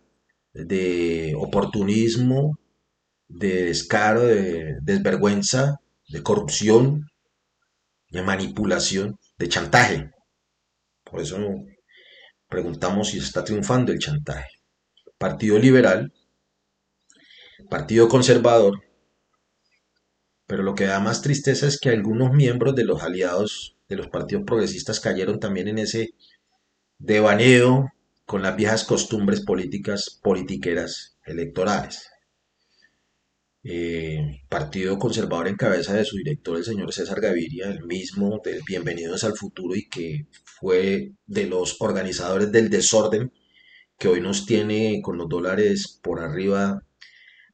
de 0.54 1.36
oportunismo, 1.38 2.58
de 3.28 3.66
descaro, 3.66 4.22
de 4.22 4.78
desvergüenza, 4.82 5.80
de 6.10 6.24
corrupción, 6.24 7.08
de 8.10 8.24
manipulación, 8.24 9.20
de 9.38 9.50
chantaje. 9.50 10.12
Por 11.04 11.22
eso 11.22 11.38
preguntamos 12.50 13.10
si 13.10 13.20
está 13.20 13.44
triunfando 13.44 13.92
el 13.92 14.00
chantaje. 14.00 14.50
Partido 15.18 15.58
Liberal, 15.58 16.14
Partido 17.70 18.08
Conservador 18.08 18.86
pero 20.48 20.64
lo 20.64 20.76
que 20.76 20.86
da 20.86 21.00
más 21.00 21.22
tristeza 21.22 21.68
es 21.68 21.80
que 21.80 21.90
algunos 21.90 22.34
miembros 22.34 22.76
de 22.76 22.86
los 22.86 23.02
aliados 23.02 23.78
de 23.88 23.96
los 23.96 24.08
partidos 24.08 24.44
progresistas 24.46 25.00
cayeron 25.00 25.40
también 25.40 25.68
en 25.68 25.80
ese 25.80 26.14
devaneo 27.00 27.92
con 28.26 28.42
las 28.42 28.56
viejas 28.56 28.84
costumbres 28.84 29.42
políticas, 29.42 30.20
politiqueras, 30.22 31.18
electorales. 31.26 32.10
Eh, 33.68 34.44
partido 34.48 35.00
Conservador 35.00 35.48
en 35.48 35.56
cabeza 35.56 35.96
de 35.96 36.06
su 36.06 36.18
director, 36.18 36.56
el 36.56 36.64
señor 36.64 36.94
César 36.94 37.20
Gaviria, 37.20 37.68
el 37.68 37.84
mismo 37.84 38.40
del 38.44 38.62
Bienvenidos 38.64 39.24
al 39.24 39.36
Futuro 39.36 39.76
y 39.76 39.90
que 39.90 40.28
fue 40.44 41.14
de 41.26 41.48
los 41.48 41.82
organizadores 41.82 42.52
del 42.52 42.70
desorden 42.70 43.34
que 43.98 44.08
hoy 44.08 44.22
nos 44.22 44.46
tiene 44.46 45.02
con 45.02 45.18
los 45.18 45.28
dólares 45.28 46.00
por 46.04 46.20
arriba 46.20 46.84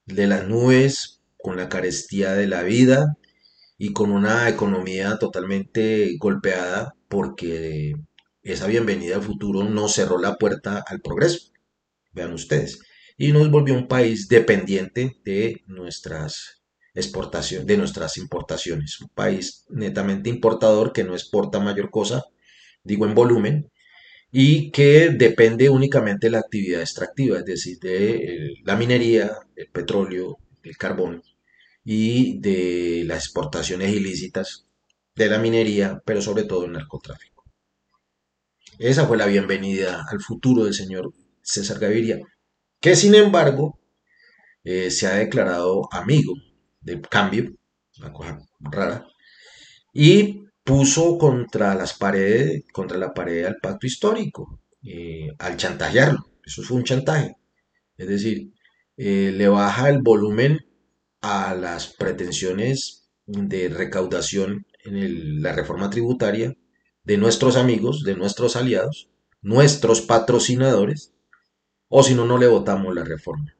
de 0.05 0.27
las 0.27 0.45
nubes, 0.49 1.21
con 1.37 1.55
la 1.55 1.69
carestía 1.69 2.33
de 2.33 2.47
la 2.47 2.63
vida 2.63 3.17
y 3.77 3.93
con 3.93 4.11
una 4.11 4.49
economía 4.49 5.17
totalmente 5.17 6.17
golpeada 6.19 6.93
porque 7.07 7.93
esa 8.43 8.67
bienvenida 8.67 9.15
al 9.15 9.23
futuro 9.23 9.63
nos 9.63 9.93
cerró 9.93 10.19
la 10.19 10.35
puerta 10.35 10.83
al 10.85 10.99
progreso. 10.99 11.53
Vean 12.11 12.33
ustedes 12.33 12.81
y 13.21 13.33
nos 13.33 13.51
volvió 13.51 13.75
un 13.75 13.87
país 13.87 14.27
dependiente 14.27 15.19
de 15.23 15.61
nuestras 15.67 16.63
exportaciones, 16.95 17.67
de 17.67 17.77
nuestras 17.77 18.17
importaciones. 18.17 18.99
Un 18.99 19.09
país 19.09 19.63
netamente 19.69 20.27
importador 20.27 20.91
que 20.91 21.03
no 21.03 21.13
exporta 21.13 21.59
mayor 21.59 21.91
cosa, 21.91 22.25
digo 22.83 23.05
en 23.05 23.13
volumen, 23.13 23.71
y 24.31 24.71
que 24.71 25.09
depende 25.09 25.69
únicamente 25.69 26.27
de 26.27 26.31
la 26.31 26.39
actividad 26.39 26.81
extractiva, 26.81 27.37
es 27.37 27.45
decir, 27.45 27.77
de 27.77 28.15
eh, 28.15 28.53
la 28.63 28.75
minería, 28.75 29.37
el 29.55 29.67
petróleo, 29.67 30.39
el 30.63 30.75
carbón 30.77 31.21
y 31.85 32.39
de 32.39 33.03
las 33.05 33.25
exportaciones 33.25 33.93
ilícitas 33.93 34.65
de 35.13 35.29
la 35.29 35.37
minería, 35.37 36.01
pero 36.05 36.23
sobre 36.23 36.45
todo 36.45 36.65
el 36.65 36.71
narcotráfico. 36.71 37.45
Esa 38.79 39.05
fue 39.05 39.17
la 39.17 39.27
bienvenida 39.27 40.07
al 40.09 40.21
futuro 40.21 40.63
del 40.63 40.73
señor 40.73 41.13
César 41.43 41.77
Gaviria 41.77 42.19
que 42.81 42.95
sin 42.95 43.15
embargo 43.15 43.79
eh, 44.63 44.91
se 44.91 45.07
ha 45.07 45.15
declarado 45.15 45.87
amigo 45.91 46.33
del 46.81 47.01
cambio, 47.01 47.53
una 47.99 48.11
cosa 48.11 48.39
rara, 48.59 49.07
y 49.93 50.45
puso 50.63 51.17
contra 51.17 51.75
las 51.75 51.93
paredes, 51.93 52.63
contra 52.73 52.97
la 52.97 53.13
pared 53.13 53.45
al 53.45 53.57
pacto 53.61 53.87
histórico, 53.87 54.61
eh, 54.83 55.29
al 55.39 55.57
chantajearlo. 55.57 56.31
Eso 56.45 56.63
fue 56.63 56.77
un 56.77 56.83
chantaje. 56.83 57.37
Es 57.97 58.07
decir, 58.07 58.51
eh, 58.97 59.31
le 59.35 59.47
baja 59.47 59.89
el 59.89 60.01
volumen 60.01 60.59
a 61.21 61.53
las 61.55 61.87
pretensiones 61.87 63.09
de 63.25 63.69
recaudación 63.69 64.65
en 64.83 65.41
la 65.41 65.53
reforma 65.53 65.89
tributaria 65.89 66.55
de 67.03 67.17
nuestros 67.17 67.55
amigos, 67.57 68.03
de 68.03 68.15
nuestros 68.15 68.55
aliados, 68.55 69.09
nuestros 69.41 70.01
patrocinadores, 70.01 71.10
o 71.93 72.01
si 72.03 72.15
no, 72.15 72.25
no 72.25 72.37
le 72.37 72.47
votamos 72.47 72.95
la 72.95 73.03
reforma. 73.03 73.53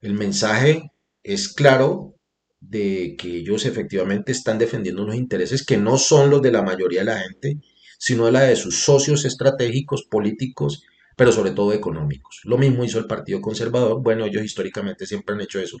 El 0.00 0.14
mensaje 0.14 0.92
es 1.22 1.48
claro 1.48 2.14
de 2.60 3.16
que 3.18 3.38
ellos 3.38 3.66
efectivamente 3.66 4.30
están 4.30 4.56
defendiendo 4.56 5.02
unos 5.02 5.16
intereses 5.16 5.66
que 5.66 5.76
no 5.76 5.98
son 5.98 6.30
los 6.30 6.40
de 6.42 6.52
la 6.52 6.62
mayoría 6.62 7.00
de 7.00 7.06
la 7.06 7.18
gente, 7.18 7.58
sino 7.98 8.30
la 8.30 8.42
de 8.42 8.54
sus 8.54 8.84
socios 8.84 9.24
estratégicos, 9.24 10.04
políticos, 10.04 10.84
pero 11.16 11.32
sobre 11.32 11.50
todo 11.50 11.72
económicos. 11.72 12.40
Lo 12.44 12.56
mismo 12.56 12.84
hizo 12.84 13.00
el 13.00 13.06
Partido 13.06 13.40
Conservador, 13.40 14.00
bueno, 14.00 14.24
ellos 14.24 14.44
históricamente 14.44 15.04
siempre 15.04 15.34
han 15.34 15.40
hecho 15.40 15.58
eso. 15.58 15.78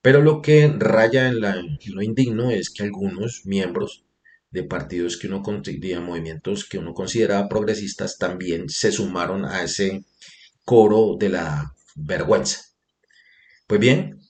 Pero 0.00 0.22
lo 0.22 0.40
que 0.40 0.72
raya 0.78 1.28
en, 1.28 1.40
lo 1.40 2.02
indigno 2.02 2.52
es 2.52 2.70
que 2.70 2.84
algunos 2.84 3.46
miembros 3.46 4.04
de 4.50 4.62
partidos 4.62 5.16
que 5.16 5.26
uno, 5.26 5.42
de 5.42 6.00
movimientos 6.00 6.68
que 6.68 6.78
uno 6.78 6.94
considera 6.94 7.48
progresistas, 7.48 8.16
también 8.16 8.68
se 8.68 8.92
sumaron 8.92 9.44
a 9.44 9.64
ese 9.64 10.04
coro 10.68 11.16
de 11.18 11.30
la 11.30 11.74
vergüenza. 11.96 12.60
Pues 13.66 13.80
bien, 13.80 14.20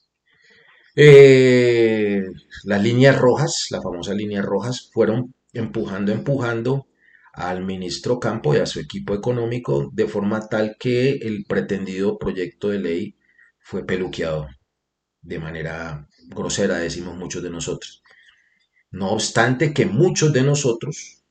eh, 0.95 2.23
las 2.63 2.81
líneas 2.81 3.17
rojas, 3.17 3.67
las 3.71 3.83
famosas 3.83 4.15
líneas 4.15 4.45
rojas, 4.45 4.89
fueron 4.93 5.35
empujando, 5.51 6.13
empujando 6.13 6.87
al 7.33 7.65
ministro 7.65 8.21
Campo 8.21 8.55
y 8.55 8.59
a 8.59 8.65
su 8.65 8.79
equipo 8.79 9.13
económico 9.13 9.89
de 9.91 10.07
forma 10.07 10.47
tal 10.47 10.77
que 10.79 11.11
el 11.11 11.43
pretendido 11.45 12.17
proyecto 12.17 12.69
de 12.69 12.79
ley 12.79 13.15
fue 13.59 13.85
peluqueado 13.85 14.47
de 15.21 15.39
manera 15.39 16.07
grosera, 16.27 16.77
decimos 16.77 17.17
muchos 17.17 17.43
de 17.43 17.49
nosotros. 17.49 18.01
No 18.91 19.11
obstante 19.11 19.73
que 19.73 19.85
muchos 19.85 20.31
de 20.31 20.43
nosotros, 20.43 21.21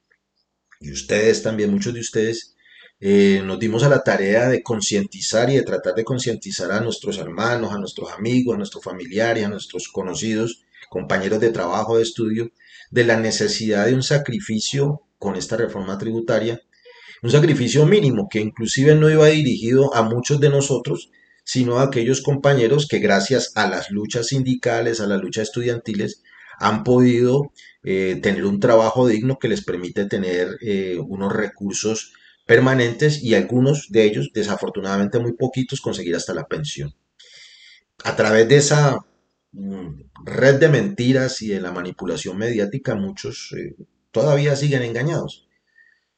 y 0.81 0.93
ustedes 0.93 1.43
también, 1.43 1.71
muchos 1.71 1.95
de 1.95 2.01
ustedes, 2.01 2.58
eh, 3.01 3.43
nos 3.45 3.59
dimos 3.61 3.85
a 3.85 3.89
la 3.89 4.03
tarea 4.03 4.49
de 4.49 4.63
concientizar 4.63 5.51
y 5.51 5.55
de 5.55 5.63
tratar 5.63 5.95
de 5.95 6.05
concientizar 6.05 6.73
a 6.73 6.81
nuestros 6.81 7.19
hermanos, 7.19 7.73
a 7.73 7.79
nuestros 7.79 8.11
amigos, 8.11 8.55
a 8.55 8.59
nuestros 8.59 8.83
familiares, 8.83 9.45
a 9.45 9.49
nuestros 9.49 9.89
conocidos, 9.89 10.65
compañeros 10.91 11.41
de 11.41 11.53
trabajo, 11.53 11.97
de 11.97 12.03
estudio, 12.03 12.51
de 12.91 13.05
la 13.05 13.17
necesidad 13.17 13.87
de 13.87 13.95
un 13.95 14.03
sacrificio 14.03 15.03
con 15.19 15.37
esta 15.37 15.57
reforma 15.57 15.99
tributaria, 15.99 16.61
un 17.23 17.31
sacrificio 17.31 17.87
mínimo 17.87 18.29
que 18.31 18.41
inclusive 18.41 18.95
no 18.95 19.11
iba 19.11 19.27
dirigido 19.27 19.95
a 19.95 20.03
muchos 20.03 20.41
de 20.41 20.51
nosotros, 20.51 21.11
sino 21.45 21.79
a 21.79 21.85
aquellos 21.85 22.21
compañeros 22.21 22.87
que 22.89 22.99
gracias 22.99 23.53
a 23.55 23.69
las 23.69 23.91
luchas 23.91 24.29
sindicales, 24.29 25.01
a 25.01 25.07
las 25.07 25.21
luchas 25.21 25.45
estudiantiles, 25.45 26.23
han 26.59 26.85
podido 26.85 27.53
eh, 27.85 28.19
tener 28.23 28.45
un 28.45 28.61
trabajo 28.61 29.07
digno 29.07 29.39
que 29.39 29.49
les 29.49 29.65
permite 29.65 30.07
tener 30.07 30.59
eh, 30.61 30.99
unos 30.99 31.33
recursos 31.33 32.13
permanentes 32.49 33.23
y 33.23 33.35
algunos 33.35 33.89
de 33.91 34.05
ellos, 34.05 34.31
desafortunadamente 34.33 35.19
muy 35.19 35.35
poquitos, 35.35 35.83
conseguir 35.83 36.17
hasta 36.17 36.33
la 36.33 36.47
pensión. 36.49 36.95
A 38.05 38.17
través 38.17 38.49
de 38.49 38.57
esa 38.57 39.05
mm, 39.53 40.01
red 40.25 40.55
de 40.59 40.71
mentiras 40.71 41.43
y 41.43 41.49
de 41.49 41.61
la 41.61 41.73
manipulación 41.73 42.39
mediática, 42.39 42.95
muchos 42.95 43.55
eh, 43.55 43.77
todavía 44.13 44.57
siguen 44.57 44.83
engañados. 44.83 45.47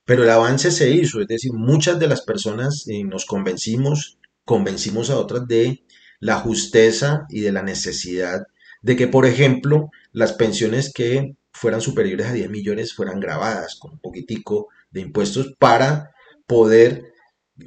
Pero 0.05 0.23
el 0.23 0.31
avance 0.31 0.71
se 0.71 0.91
hizo, 0.91 1.21
es 1.21 1.27
decir, 1.27 1.53
muchas 1.53 1.99
de 1.99 2.07
las 2.07 2.23
personas 2.23 2.87
eh, 2.87 3.03
nos 3.03 3.27
convencimos, 3.27 4.19
convencimos 4.45 5.11
a 5.11 5.19
otras 5.19 5.49
de 5.49 5.83
la 6.21 6.37
justeza 6.37 7.27
y 7.29 7.41
de 7.41 7.51
la 7.51 7.65
necesidad 7.65 8.47
de 8.83 8.95
que, 8.95 9.09
por 9.09 9.27
ejemplo, 9.27 9.91
las 10.13 10.33
pensiones 10.35 10.93
que 10.93 11.35
fueran 11.53 11.81
superiores 11.81 12.29
a 12.29 12.33
10 12.33 12.51
millones 12.51 12.95
fueran 12.95 13.19
grabadas 13.19 13.75
con 13.75 13.95
un 13.95 13.99
poquitico 13.99 14.69
de 14.93 15.01
impuestos 15.01 15.55
para 15.59 16.13
poder 16.51 17.13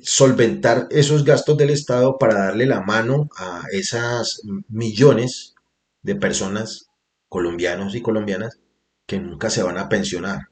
solventar 0.01 0.87
esos 0.91 1.23
gastos 1.23 1.55
del 1.55 1.69
Estado 1.69 2.17
para 2.17 2.33
darle 2.33 2.65
la 2.65 2.81
mano 2.81 3.29
a 3.37 3.63
esas 3.71 4.41
millones 4.67 5.55
de 6.01 6.15
personas 6.15 6.89
colombianos 7.29 7.95
y 7.95 8.01
colombianas 8.01 8.59
que 9.05 9.21
nunca 9.21 9.49
se 9.49 9.63
van 9.63 9.77
a 9.77 9.87
pensionar, 9.87 10.49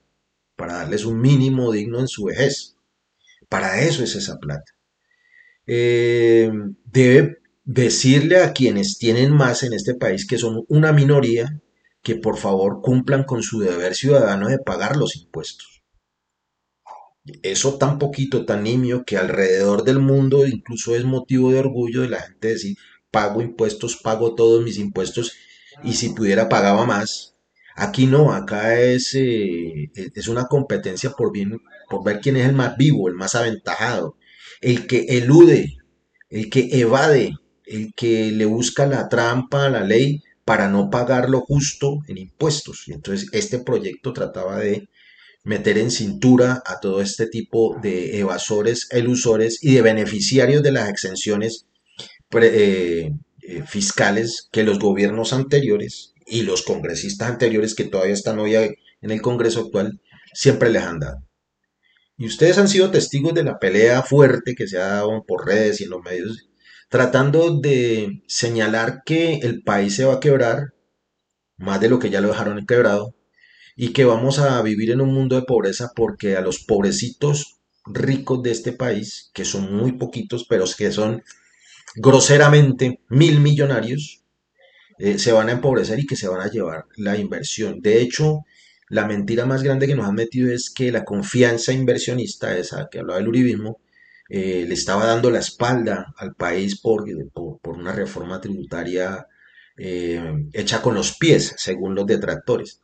para 0.55 0.75
darles 0.75 1.03
un 1.03 1.19
mínimo 1.19 1.73
digno 1.73 1.99
en 1.99 2.07
su 2.07 2.23
vejez. 2.23 2.77
Para 3.49 3.81
eso 3.81 4.01
es 4.01 4.15
esa 4.15 4.37
plata. 4.37 4.71
Eh, 5.67 6.49
debe 6.85 7.39
decirle 7.65 8.37
a 8.37 8.53
quienes 8.53 8.97
tienen 8.97 9.33
más 9.33 9.63
en 9.63 9.73
este 9.73 9.93
país, 9.93 10.25
que 10.25 10.37
son 10.37 10.63
una 10.69 10.93
minoría, 10.93 11.59
que 12.01 12.15
por 12.15 12.37
favor 12.37 12.81
cumplan 12.81 13.25
con 13.25 13.43
su 13.43 13.59
deber 13.59 13.93
ciudadano 13.93 14.47
de 14.47 14.59
pagar 14.59 14.95
los 14.95 15.17
impuestos 15.17 15.80
eso 17.43 17.77
tan 17.77 17.99
poquito, 17.99 18.45
tan 18.45 18.63
nimio, 18.63 19.03
que 19.05 19.17
alrededor 19.17 19.83
del 19.83 19.99
mundo 19.99 20.47
incluso 20.47 20.95
es 20.95 21.05
motivo 21.05 21.51
de 21.51 21.59
orgullo 21.59 22.01
de 22.01 22.09
la 22.09 22.21
gente 22.21 22.49
decir, 22.49 22.77
pago 23.11 23.41
impuestos, 23.41 23.97
pago 23.97 24.35
todos 24.35 24.63
mis 24.63 24.77
impuestos 24.77 25.33
y 25.83 25.93
si 25.93 26.09
pudiera 26.09 26.49
pagaba 26.49 26.85
más. 26.85 27.35
Aquí 27.75 28.05
no, 28.05 28.33
acá 28.33 28.79
es, 28.79 29.15
eh, 29.15 29.91
es 29.93 30.27
una 30.27 30.45
competencia 30.45 31.11
por, 31.11 31.31
bien, 31.31 31.59
por 31.89 32.03
ver 32.03 32.19
quién 32.19 32.37
es 32.37 32.47
el 32.47 32.55
más 32.55 32.75
vivo, 32.77 33.07
el 33.07 33.15
más 33.15 33.35
aventajado, 33.35 34.17
el 34.61 34.87
que 34.87 35.05
elude, 35.17 35.77
el 36.29 36.49
que 36.49 36.69
evade, 36.71 37.35
el 37.65 37.93
que 37.93 38.31
le 38.31 38.45
busca 38.45 38.85
la 38.85 39.07
trampa 39.09 39.65
a 39.65 39.69
la 39.69 39.83
ley 39.83 40.21
para 40.45 40.67
no 40.67 40.89
pagar 40.89 41.29
lo 41.29 41.41
justo 41.41 41.99
en 42.07 42.17
impuestos. 42.17 42.85
Entonces 42.87 43.29
este 43.31 43.59
proyecto 43.59 44.11
trataba 44.13 44.59
de 44.59 44.89
meter 45.43 45.77
en 45.77 45.91
cintura 45.91 46.61
a 46.65 46.79
todo 46.79 47.01
este 47.01 47.27
tipo 47.27 47.77
de 47.81 48.19
evasores, 48.19 48.87
elusores 48.91 49.59
y 49.61 49.73
de 49.73 49.81
beneficiarios 49.81 50.61
de 50.61 50.71
las 50.71 50.89
exenciones 50.89 51.65
eh, 52.39 53.11
eh, 53.41 53.63
fiscales 53.65 54.47
que 54.51 54.63
los 54.63 54.79
gobiernos 54.79 55.33
anteriores 55.33 56.13
y 56.25 56.43
los 56.43 56.63
congresistas 56.63 57.29
anteriores 57.29 57.75
que 57.75 57.85
todavía 57.85 58.13
están 58.13 58.39
hoy 58.39 58.55
en 58.55 59.11
el 59.11 59.21
Congreso 59.21 59.61
actual 59.61 59.99
siempre 60.33 60.69
les 60.69 60.83
han 60.83 60.99
dado. 60.99 61.23
Y 62.17 62.27
ustedes 62.27 62.57
han 62.59 62.67
sido 62.67 62.91
testigos 62.91 63.33
de 63.33 63.43
la 63.43 63.57
pelea 63.57 64.03
fuerte 64.03 64.53
que 64.53 64.67
se 64.67 64.77
ha 64.77 64.87
dado 64.87 65.23
por 65.25 65.47
redes 65.47 65.81
y 65.81 65.85
en 65.85 65.89
los 65.89 66.03
medios, 66.03 66.49
tratando 66.87 67.59
de 67.59 68.21
señalar 68.27 69.01
que 69.05 69.39
el 69.39 69.63
país 69.63 69.95
se 69.95 70.05
va 70.05 70.15
a 70.15 70.19
quebrar, 70.19 70.73
más 71.57 71.81
de 71.81 71.89
lo 71.89 71.99
que 71.99 72.11
ya 72.11 72.21
lo 72.21 72.27
dejaron 72.27 72.63
quebrado, 72.65 73.15
y 73.81 73.93
que 73.93 74.05
vamos 74.05 74.37
a 74.37 74.61
vivir 74.61 74.91
en 74.91 75.01
un 75.01 75.11
mundo 75.11 75.35
de 75.35 75.41
pobreza 75.41 75.91
porque 75.95 76.37
a 76.37 76.41
los 76.41 76.59
pobrecitos 76.59 77.57
ricos 77.83 78.43
de 78.43 78.51
este 78.51 78.73
país, 78.73 79.31
que 79.33 79.43
son 79.43 79.75
muy 79.75 79.93
poquitos, 79.93 80.45
pero 80.47 80.65
que 80.77 80.91
son 80.91 81.23
groseramente 81.95 82.99
mil 83.09 83.39
millonarios, 83.39 84.21
eh, 84.99 85.17
se 85.17 85.31
van 85.31 85.49
a 85.49 85.53
empobrecer 85.53 85.97
y 85.97 86.05
que 86.05 86.15
se 86.15 86.27
van 86.27 86.41
a 86.41 86.51
llevar 86.51 86.85
la 86.95 87.17
inversión. 87.17 87.81
De 87.81 87.99
hecho, 88.03 88.41
la 88.87 89.07
mentira 89.07 89.47
más 89.47 89.63
grande 89.63 89.87
que 89.87 89.95
nos 89.95 90.07
han 90.07 90.13
metido 90.13 90.53
es 90.53 90.69
que 90.69 90.91
la 90.91 91.03
confianza 91.03 91.73
inversionista, 91.73 92.55
esa 92.55 92.87
que 92.87 92.99
hablaba 92.99 93.17
del 93.17 93.29
uribismo, 93.29 93.81
eh, 94.29 94.63
le 94.67 94.75
estaba 94.75 95.07
dando 95.07 95.31
la 95.31 95.39
espalda 95.39 96.13
al 96.17 96.35
país 96.35 96.79
por, 96.79 97.03
por, 97.31 97.73
una 97.75 97.93
reforma 97.93 98.39
tributaria 98.39 99.25
eh, 99.75 100.21
hecha 100.53 100.83
con 100.83 100.93
los 100.93 101.17
pies, 101.17 101.55
según 101.57 101.95
los 101.95 102.05
detractores. 102.05 102.79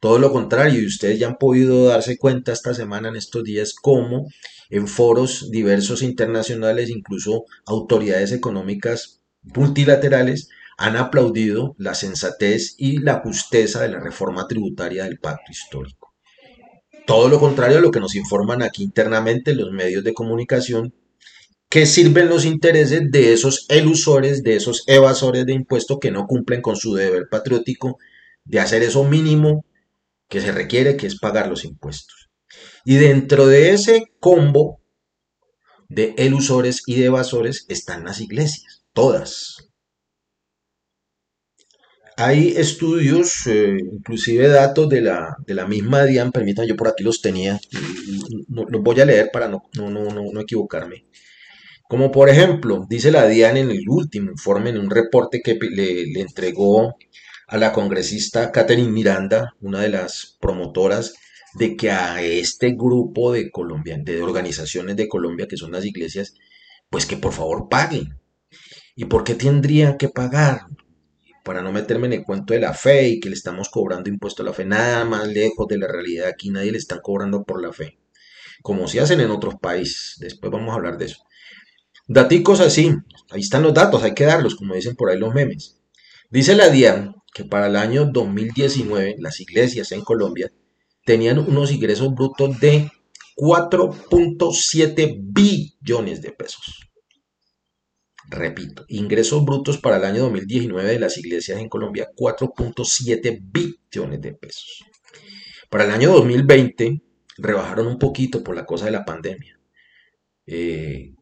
Todo 0.00 0.18
lo 0.18 0.32
contrario, 0.32 0.80
y 0.80 0.86
ustedes 0.86 1.18
ya 1.18 1.28
han 1.28 1.36
podido 1.36 1.84
darse 1.84 2.16
cuenta 2.16 2.52
esta 2.52 2.72
semana, 2.72 3.10
en 3.10 3.16
estos 3.16 3.44
días, 3.44 3.74
cómo 3.74 4.28
en 4.70 4.88
foros 4.88 5.50
diversos 5.50 6.02
internacionales, 6.02 6.88
incluso 6.88 7.44
autoridades 7.66 8.32
económicas 8.32 9.20
multilaterales, 9.42 10.48
han 10.78 10.96
aplaudido 10.96 11.74
la 11.76 11.94
sensatez 11.94 12.76
y 12.78 12.98
la 12.98 13.20
justeza 13.20 13.82
de 13.82 13.90
la 13.90 14.00
reforma 14.00 14.48
tributaria 14.48 15.04
del 15.04 15.18
pacto 15.18 15.52
histórico. 15.52 16.14
Todo 17.06 17.28
lo 17.28 17.38
contrario 17.38 17.78
a 17.78 17.80
lo 17.82 17.90
que 17.90 18.00
nos 18.00 18.14
informan 18.14 18.62
aquí 18.62 18.82
internamente 18.82 19.54
los 19.54 19.70
medios 19.72 20.02
de 20.02 20.14
comunicación, 20.14 20.94
que 21.68 21.84
sirven 21.84 22.30
los 22.30 22.46
intereses 22.46 23.10
de 23.10 23.34
esos 23.34 23.66
elusores, 23.68 24.42
de 24.42 24.56
esos 24.56 24.84
evasores 24.86 25.44
de 25.44 25.52
impuestos 25.52 25.98
que 26.00 26.10
no 26.10 26.26
cumplen 26.26 26.62
con 26.62 26.76
su 26.76 26.94
deber 26.94 27.28
patriótico 27.30 27.98
de 28.44 28.60
hacer 28.60 28.82
eso 28.82 29.04
mínimo 29.04 29.64
que 30.30 30.40
se 30.40 30.52
requiere, 30.52 30.96
que 30.96 31.06
es 31.06 31.18
pagar 31.18 31.48
los 31.48 31.64
impuestos. 31.64 32.30
Y 32.84 32.96
dentro 32.96 33.46
de 33.46 33.72
ese 33.72 34.04
combo 34.20 34.80
de 35.88 36.14
elusores 36.16 36.82
y 36.86 36.98
de 36.98 37.06
evasores 37.06 37.66
están 37.68 38.04
las 38.04 38.20
iglesias, 38.20 38.84
todas, 38.94 39.70
hay 42.20 42.48
estudios, 42.56 43.46
eh, 43.46 43.78
inclusive 43.92 44.48
datos 44.48 44.88
de 44.90 45.00
la, 45.00 45.36
de 45.46 45.54
la 45.54 45.66
misma 45.66 46.04
DIAN, 46.04 46.32
permítanme, 46.32 46.68
yo 46.68 46.76
por 46.76 46.88
aquí 46.88 47.02
los 47.02 47.22
tenía, 47.22 47.58
los 48.48 48.82
voy 48.82 49.00
a 49.00 49.06
leer 49.06 49.30
para 49.32 49.48
no, 49.48 49.62
no, 49.74 49.90
no, 49.90 50.10
no 50.10 50.40
equivocarme. 50.40 51.06
Como 51.88 52.10
por 52.12 52.28
ejemplo, 52.28 52.86
dice 52.88 53.10
la 53.10 53.26
DIAN 53.26 53.56
en 53.56 53.70
el 53.70 53.88
último 53.88 54.30
informe, 54.30 54.70
en 54.70 54.78
un 54.78 54.90
reporte 54.90 55.40
que 55.42 55.54
le, 55.54 56.06
le 56.06 56.20
entregó 56.20 56.94
a 57.50 57.58
la 57.58 57.72
congresista 57.72 58.52
Catherine 58.52 58.92
Miranda, 58.92 59.56
una 59.60 59.80
de 59.80 59.88
las 59.88 60.36
promotoras 60.40 61.14
de 61.54 61.76
que 61.76 61.90
a 61.90 62.22
este 62.22 62.70
grupo 62.70 63.32
de 63.32 63.50
de 64.04 64.22
organizaciones 64.22 64.94
de 64.94 65.08
Colombia, 65.08 65.48
que 65.48 65.56
son 65.56 65.72
las 65.72 65.84
iglesias, 65.84 66.34
pues 66.90 67.06
que 67.06 67.16
por 67.16 67.32
favor 67.32 67.68
paguen. 67.68 68.20
¿Y 68.94 69.06
por 69.06 69.24
qué 69.24 69.34
tendrían 69.34 69.98
que 69.98 70.08
pagar? 70.08 70.66
para 71.42 71.62
no 71.62 71.72
meterme 71.72 72.06
en 72.06 72.12
el 72.12 72.22
cuento 72.22 72.52
de 72.52 72.60
la 72.60 72.74
fe 72.74 73.08
y 73.08 73.18
que 73.18 73.30
le 73.30 73.34
estamos 73.34 73.70
cobrando 73.70 74.10
impuesto 74.10 74.42
a 74.42 74.46
la 74.46 74.52
fe, 74.52 74.66
nada 74.66 75.04
más 75.04 75.26
lejos 75.26 75.66
de 75.68 75.78
la 75.78 75.88
realidad. 75.88 76.28
Aquí 76.28 76.50
nadie 76.50 76.70
le 76.70 76.78
están 76.78 77.00
cobrando 77.02 77.44
por 77.44 77.62
la 77.62 77.72
fe, 77.72 77.98
como 78.62 78.86
se 78.86 79.00
hacen 79.00 79.20
en 79.20 79.30
otros 79.30 79.54
países. 79.56 80.16
Después 80.20 80.52
vamos 80.52 80.70
a 80.70 80.74
hablar 80.74 80.98
de 80.98 81.06
eso. 81.06 81.24
Daticos 82.06 82.60
así, 82.60 82.94
ahí 83.30 83.40
están 83.40 83.62
los 83.62 83.74
datos, 83.74 84.02
hay 84.02 84.14
que 84.14 84.26
darlos, 84.26 84.54
como 84.54 84.74
dicen 84.74 84.94
por 84.94 85.10
ahí 85.10 85.18
los 85.18 85.34
memes. 85.34 85.80
Dice 86.30 86.54
la 86.54 86.68
DIAN 86.68 87.16
que 87.32 87.44
para 87.44 87.66
el 87.66 87.76
año 87.76 88.06
2019 88.06 89.16
las 89.18 89.40
iglesias 89.40 89.92
en 89.92 90.02
Colombia 90.02 90.52
tenían 91.04 91.38
unos 91.38 91.72
ingresos 91.72 92.14
brutos 92.14 92.58
de 92.60 92.90
4.7 93.36 95.18
billones 95.20 96.20
de 96.22 96.32
pesos. 96.32 96.90
Repito, 98.28 98.84
ingresos 98.88 99.44
brutos 99.44 99.78
para 99.78 99.96
el 99.96 100.04
año 100.04 100.22
2019 100.22 100.90
de 100.90 101.00
las 101.00 101.18
iglesias 101.18 101.58
en 101.58 101.68
Colombia, 101.68 102.10
4.7 102.16 103.40
billones 103.42 104.20
de 104.20 104.34
pesos. 104.34 104.84
Para 105.68 105.84
el 105.84 105.90
año 105.90 106.12
2020 106.12 107.02
rebajaron 107.38 107.86
un 107.86 107.98
poquito 107.98 108.44
por 108.44 108.54
la 108.54 108.66
cosa 108.66 108.84
de 108.84 108.90
la 108.92 109.04
pandemia. 109.04 109.58
Eh, 110.46 111.14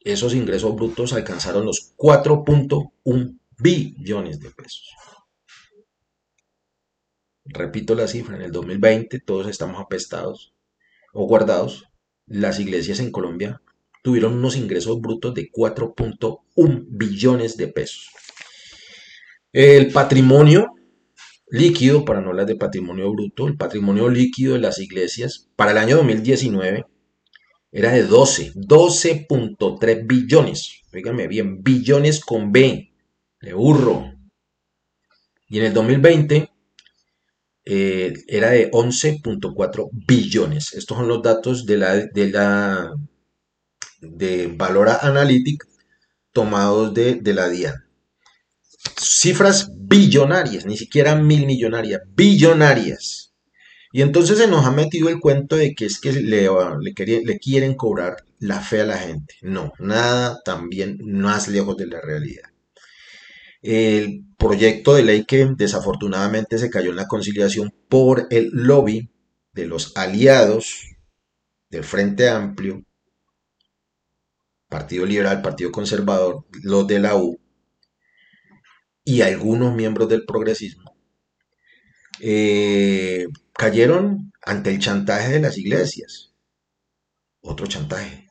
esos 0.00 0.34
ingresos 0.34 0.74
brutos 0.74 1.12
alcanzaron 1.12 1.66
los 1.66 1.94
4.1 1.96 3.38
billones 3.58 4.40
de 4.40 4.50
pesos. 4.50 4.94
Repito 7.48 7.94
la 7.94 8.08
cifra, 8.08 8.36
en 8.36 8.42
el 8.42 8.52
2020 8.52 9.20
todos 9.20 9.46
estamos 9.46 9.80
apestados 9.80 10.54
o 11.12 11.26
guardados. 11.26 11.84
Las 12.26 12.58
iglesias 12.58 12.98
en 12.98 13.12
Colombia 13.12 13.62
tuvieron 14.02 14.34
unos 14.34 14.56
ingresos 14.56 15.00
brutos 15.00 15.34
de 15.34 15.50
4.1 15.50 16.84
billones 16.88 17.56
de 17.56 17.68
pesos. 17.68 18.10
El 19.52 19.92
patrimonio 19.92 20.72
líquido, 21.48 22.04
para 22.04 22.20
no 22.20 22.30
hablar 22.30 22.46
de 22.46 22.56
patrimonio 22.56 23.10
bruto, 23.12 23.46
el 23.46 23.56
patrimonio 23.56 24.08
líquido 24.08 24.54
de 24.54 24.60
las 24.60 24.78
iglesias 24.80 25.48
para 25.54 25.70
el 25.70 25.78
año 25.78 25.96
2019 25.96 26.84
era 27.70 27.92
de 27.92 28.02
12, 28.02 28.54
12.3 28.54 30.06
billones. 30.06 30.82
Fíjame 30.90 31.28
bien, 31.28 31.62
billones 31.62 32.24
con 32.24 32.50
B, 32.50 32.92
de 33.40 33.52
burro. 33.54 34.12
Y 35.48 35.58
en 35.58 35.66
el 35.66 35.74
2020 35.74 36.50
eh, 37.66 38.14
era 38.28 38.50
de 38.50 38.70
11.4 38.70 39.90
billones. 39.92 40.72
Estos 40.74 40.96
son 40.96 41.08
los 41.08 41.20
datos 41.20 41.66
de 41.66 41.76
la, 41.76 41.96
de 41.96 42.30
la 42.30 42.94
de 44.00 44.54
Valora 44.56 45.00
Analytic 45.02 45.66
tomados 46.32 46.94
de, 46.94 47.20
la 47.34 47.48
DIAN. 47.48 47.84
Cifras 48.96 49.70
billonarias, 49.74 50.64
ni 50.64 50.76
siquiera 50.76 51.16
mil 51.16 51.46
millonarias, 51.46 52.02
billonarias. 52.14 53.32
Y 53.92 54.02
entonces 54.02 54.38
se 54.38 54.46
nos 54.46 54.64
ha 54.64 54.70
metido 54.70 55.08
el 55.08 55.18
cuento 55.18 55.56
de 55.56 55.74
que 55.74 55.86
es 55.86 55.98
que 55.98 56.12
le, 56.12 56.48
le, 56.80 57.38
quieren 57.38 57.74
cobrar 57.74 58.18
la 58.38 58.60
fe 58.60 58.82
a 58.82 58.86
la 58.86 58.98
gente. 58.98 59.34
No, 59.42 59.72
nada 59.78 60.40
también 60.44 60.98
más 61.02 61.48
lejos 61.48 61.76
de 61.76 61.86
la 61.86 62.00
realidad. 62.00 62.50
El 63.62 64.24
proyecto 64.38 64.94
de 64.94 65.02
ley 65.02 65.24
que 65.24 65.46
desafortunadamente 65.56 66.58
se 66.58 66.70
cayó 66.70 66.90
en 66.90 66.96
la 66.96 67.08
conciliación 67.08 67.72
por 67.88 68.26
el 68.30 68.50
lobby 68.52 69.10
de 69.52 69.66
los 69.66 69.96
aliados 69.96 70.96
del 71.70 71.84
Frente 71.84 72.28
Amplio 72.28 72.84
Partido 74.68 75.06
Liberal, 75.06 75.42
Partido 75.42 75.70
Conservador, 75.70 76.44
los 76.62 76.86
de 76.86 76.98
la 76.98 77.16
U 77.16 77.40
y 79.04 79.22
algunos 79.22 79.74
miembros 79.74 80.08
del 80.08 80.24
progresismo, 80.24 80.96
eh, 82.20 83.26
cayeron 83.52 84.32
ante 84.42 84.70
el 84.70 84.80
chantaje 84.80 85.34
de 85.34 85.40
las 85.40 85.56
iglesias. 85.56 86.34
Otro 87.40 87.66
chantaje. 87.66 88.25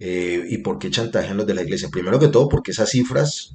Eh, 0.00 0.46
¿Y 0.48 0.58
por 0.58 0.78
qué 0.78 0.90
chantajean 0.90 1.36
los 1.36 1.46
de 1.46 1.54
la 1.54 1.62
iglesia? 1.62 1.90
Primero 1.90 2.18
que 2.18 2.28
todo, 2.28 2.48
porque 2.48 2.72
esas 2.72 2.90
cifras, 2.90 3.52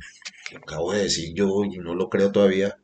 que 0.47 0.57
acabo 0.57 0.93
de 0.93 1.03
decir 1.03 1.33
yo 1.33 1.63
y 1.65 1.79
no 1.79 1.95
lo 1.95 2.09
creo 2.09 2.31
todavía, 2.31 2.77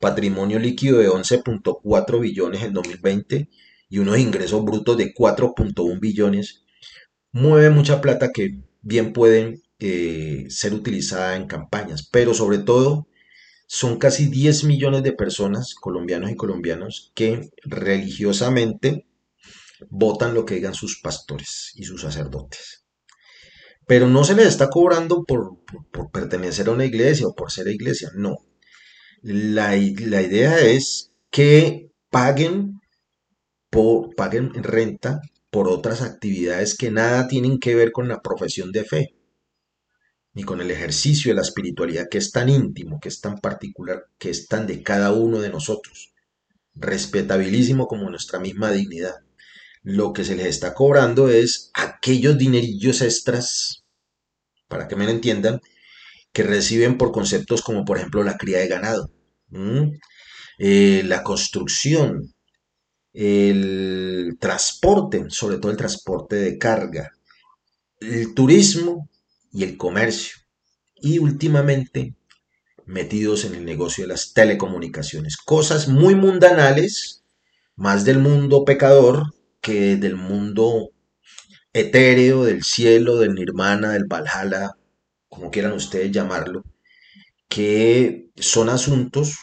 patrimonio 0.00 0.58
líquido 0.58 0.98
de 0.98 1.08
11.4 1.08 2.20
billones 2.20 2.62
en 2.62 2.72
2020 2.72 3.48
y 3.90 3.98
unos 3.98 4.18
ingresos 4.18 4.64
brutos 4.64 4.96
de 4.96 5.14
4.1 5.14 6.00
billones 6.00 6.64
mueve 7.32 7.70
mucha 7.70 8.00
plata 8.00 8.32
que 8.32 8.58
bien 8.80 9.12
pueden 9.12 9.62
eh, 9.78 10.46
ser 10.48 10.74
utilizada 10.74 11.36
en 11.36 11.46
campañas, 11.46 12.08
pero 12.10 12.34
sobre 12.34 12.58
todo 12.58 13.08
son 13.66 13.98
casi 13.98 14.26
10 14.26 14.64
millones 14.64 15.02
de 15.02 15.12
personas, 15.12 15.74
colombianos 15.74 16.30
y 16.30 16.36
colombianos, 16.36 17.12
que 17.14 17.50
religiosamente 17.64 19.06
votan 19.90 20.34
lo 20.34 20.44
que 20.44 20.56
digan 20.56 20.74
sus 20.74 21.00
pastores 21.00 21.72
y 21.74 21.84
sus 21.84 22.02
sacerdotes. 22.02 22.81
Pero 23.86 24.08
no 24.08 24.24
se 24.24 24.34
les 24.34 24.46
está 24.46 24.70
cobrando 24.70 25.24
por, 25.24 25.58
pertenecer 26.12 26.68
a 26.68 26.72
una 26.72 26.84
iglesia 26.84 27.26
o 27.26 27.34
por 27.34 27.50
ser 27.50 27.68
iglesia, 27.68 28.10
no. 28.14 28.36
La, 29.22 29.70
la 29.70 30.22
idea 30.22 30.60
es 30.60 31.12
que 31.30 31.90
paguen, 32.10 32.80
por, 33.70 34.14
paguen 34.14 34.52
renta 34.54 35.20
por 35.52 35.68
otras 35.68 36.00
actividades 36.00 36.76
que 36.76 36.90
nada 36.90 37.28
tienen 37.28 37.58
que 37.58 37.74
ver 37.74 37.92
con 37.92 38.08
la 38.08 38.22
profesión 38.22 38.72
de 38.72 38.84
fe, 38.84 39.14
ni 40.32 40.44
con 40.44 40.62
el 40.62 40.70
ejercicio 40.70 41.30
de 41.30 41.36
la 41.36 41.42
espiritualidad 41.42 42.08
que 42.10 42.16
es 42.18 42.32
tan 42.32 42.48
íntimo, 42.48 42.98
que 43.00 43.08
es 43.08 43.20
tan 43.20 43.36
particular, 43.36 44.06
que 44.18 44.30
es 44.30 44.48
tan 44.48 44.66
de 44.66 44.82
cada 44.82 45.12
uno 45.12 45.40
de 45.40 45.50
nosotros, 45.50 46.14
respetabilísimo 46.74 47.86
como 47.86 48.08
nuestra 48.08 48.38
misma 48.38 48.70
dignidad. 48.70 49.16
Lo 49.82 50.12
que 50.12 50.24
se 50.24 50.36
les 50.36 50.46
está 50.46 50.74
cobrando 50.74 51.28
es 51.28 51.70
aquellos 51.74 52.38
dinerillos 52.38 53.02
extras, 53.02 53.84
para 54.68 54.86
que 54.86 54.96
me 54.96 55.04
lo 55.04 55.10
entiendan, 55.10 55.60
que 56.32 56.44
reciben 56.44 56.96
por 56.98 57.12
conceptos 57.12 57.62
como 57.62 57.84
por 57.84 57.98
ejemplo 57.98 58.22
la 58.22 58.38
cría 58.38 58.58
de 58.58 58.68
ganado. 58.68 59.10
eh, 60.58 61.02
la 61.04 61.22
construcción, 61.22 62.32
el 63.12 64.36
transporte, 64.40 65.24
sobre 65.28 65.58
todo 65.58 65.72
el 65.72 65.78
transporte 65.78 66.36
de 66.36 66.58
carga, 66.58 67.12
el 68.00 68.34
turismo 68.34 69.10
y 69.52 69.64
el 69.64 69.76
comercio. 69.76 70.36
Y 70.96 71.18
últimamente 71.18 72.14
metidos 72.86 73.44
en 73.44 73.54
el 73.54 73.64
negocio 73.64 74.04
de 74.04 74.08
las 74.08 74.32
telecomunicaciones. 74.32 75.36
Cosas 75.36 75.88
muy 75.88 76.14
mundanales, 76.14 77.24
más 77.76 78.04
del 78.04 78.18
mundo 78.18 78.64
pecador 78.64 79.24
que 79.62 79.96
del 79.96 80.16
mundo 80.16 80.90
etéreo, 81.72 82.44
del 82.44 82.62
cielo, 82.64 83.18
del 83.18 83.34
nirvana, 83.34 83.92
del 83.92 84.04
valhalla, 84.04 84.72
como 85.28 85.50
quieran 85.50 85.72
ustedes 85.72 86.12
llamarlo, 86.12 86.64
que 87.48 88.28
son 88.36 88.68
asuntos 88.68 89.38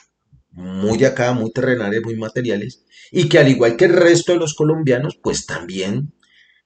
muy 0.51 0.97
de 0.97 1.07
acá, 1.07 1.33
muy 1.33 1.51
terrenales, 1.51 2.01
muy 2.03 2.15
materiales, 2.15 2.85
y 3.11 3.29
que 3.29 3.39
al 3.39 3.47
igual 3.47 3.77
que 3.77 3.85
el 3.85 3.93
resto 3.93 4.33
de 4.33 4.39
los 4.39 4.53
colombianos, 4.53 5.17
pues 5.21 5.45
también 5.45 6.13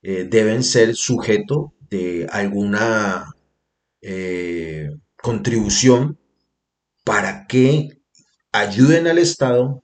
eh, 0.02 0.28
deben 0.30 0.64
ser 0.64 0.96
sujeto 0.96 1.74
de 1.90 2.28
alguna 2.32 3.34
eh, 4.02 4.90
contribución 5.22 6.20
para 7.06 7.48
que 7.48 8.02
ayuden 8.52 9.08
al 9.08 9.18
Estado 9.20 9.84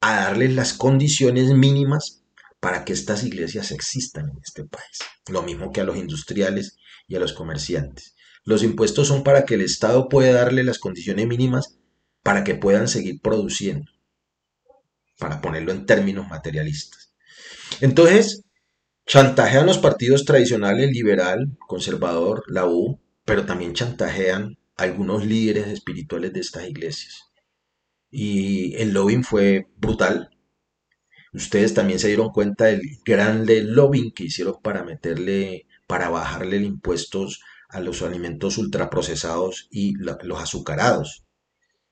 a 0.00 0.16
darles 0.16 0.54
las 0.54 0.74
condiciones 0.74 1.50
mínimas 1.50 2.23
para 2.64 2.86
que 2.86 2.94
estas 2.94 3.24
iglesias 3.24 3.72
existan 3.72 4.30
en 4.30 4.38
este 4.42 4.64
país. 4.64 4.98
Lo 5.28 5.42
mismo 5.42 5.70
que 5.70 5.82
a 5.82 5.84
los 5.84 5.98
industriales 5.98 6.78
y 7.06 7.14
a 7.14 7.20
los 7.20 7.34
comerciantes. 7.34 8.16
Los 8.42 8.62
impuestos 8.62 9.06
son 9.06 9.22
para 9.22 9.44
que 9.44 9.56
el 9.56 9.60
Estado 9.60 10.08
pueda 10.08 10.32
darle 10.32 10.64
las 10.64 10.78
condiciones 10.78 11.26
mínimas 11.26 11.76
para 12.22 12.42
que 12.42 12.54
puedan 12.54 12.88
seguir 12.88 13.20
produciendo, 13.20 13.90
para 15.18 15.42
ponerlo 15.42 15.72
en 15.72 15.84
términos 15.84 16.26
materialistas. 16.28 17.12
Entonces, 17.82 18.44
chantajean 19.06 19.66
los 19.66 19.76
partidos 19.76 20.24
tradicionales, 20.24 20.90
liberal, 20.90 21.58
conservador, 21.68 22.44
la 22.48 22.64
U, 22.64 22.98
pero 23.26 23.44
también 23.44 23.74
chantajean 23.74 24.56
algunos 24.78 25.26
líderes 25.26 25.66
espirituales 25.66 26.32
de 26.32 26.40
estas 26.40 26.66
iglesias. 26.66 27.24
Y 28.10 28.74
el 28.76 28.94
lobbying 28.94 29.22
fue 29.22 29.66
brutal. 29.76 30.33
Ustedes 31.34 31.74
también 31.74 31.98
se 31.98 32.06
dieron 32.06 32.30
cuenta 32.30 32.66
del 32.66 32.80
grande 33.04 33.62
lobbying 33.62 34.12
que 34.12 34.24
hicieron 34.24 34.54
para 34.62 34.84
meterle, 34.84 35.66
para 35.88 36.08
bajarle 36.08 36.58
el 36.58 36.64
impuestos 36.64 37.40
a 37.68 37.80
los 37.80 38.02
alimentos 38.02 38.56
ultraprocesados 38.56 39.66
y 39.70 39.94
los 39.96 40.40
azucarados. 40.40 41.24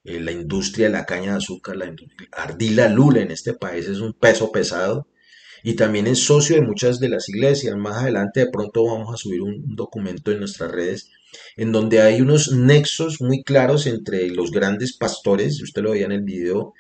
Eh, 0.05 0.21
la 0.21 0.31
industria 0.31 0.87
de 0.87 0.93
la 0.93 1.07
caña 1.07 1.33
de 1.33 1.39
azúcar, 1.39 1.77
la 1.77 1.93
ardila 2.31 2.89
lula 2.89 3.21
en 3.21 3.33
este 3.33 3.53
país 3.53 3.89
es 3.89 3.99
un 3.99 4.13
peso 4.13 4.53
pesado 4.53 5.09
y 5.65 5.75
también 5.75 6.07
es 6.07 6.21
socio 6.25 6.57
de 6.57 6.63
muchas 6.63 7.01
de 7.01 7.09
las 7.09 7.29
iglesias. 7.29 7.77
Más 7.77 7.97
adelante 7.97 8.41
de 8.41 8.51
pronto 8.51 8.85
vamos 8.85 9.13
a 9.13 9.17
subir 9.17 9.43
un 9.43 9.75
documento 9.75 10.31
en 10.31 10.39
nuestras 10.39 10.71
redes 10.71 11.11
en 11.57 11.73
donde 11.73 12.01
hay 12.01 12.21
unos 12.21 12.53
nexos 12.53 13.21
muy 13.21 13.43
claros 13.43 13.87
entre 13.87 14.29
los 14.31 14.51
grandes 14.51 14.97
pastores, 14.97 15.63
usted 15.63 15.83
lo 15.83 15.93
veía 15.93 16.07
en 16.07 16.13
el 16.13 16.23
video 16.23 16.75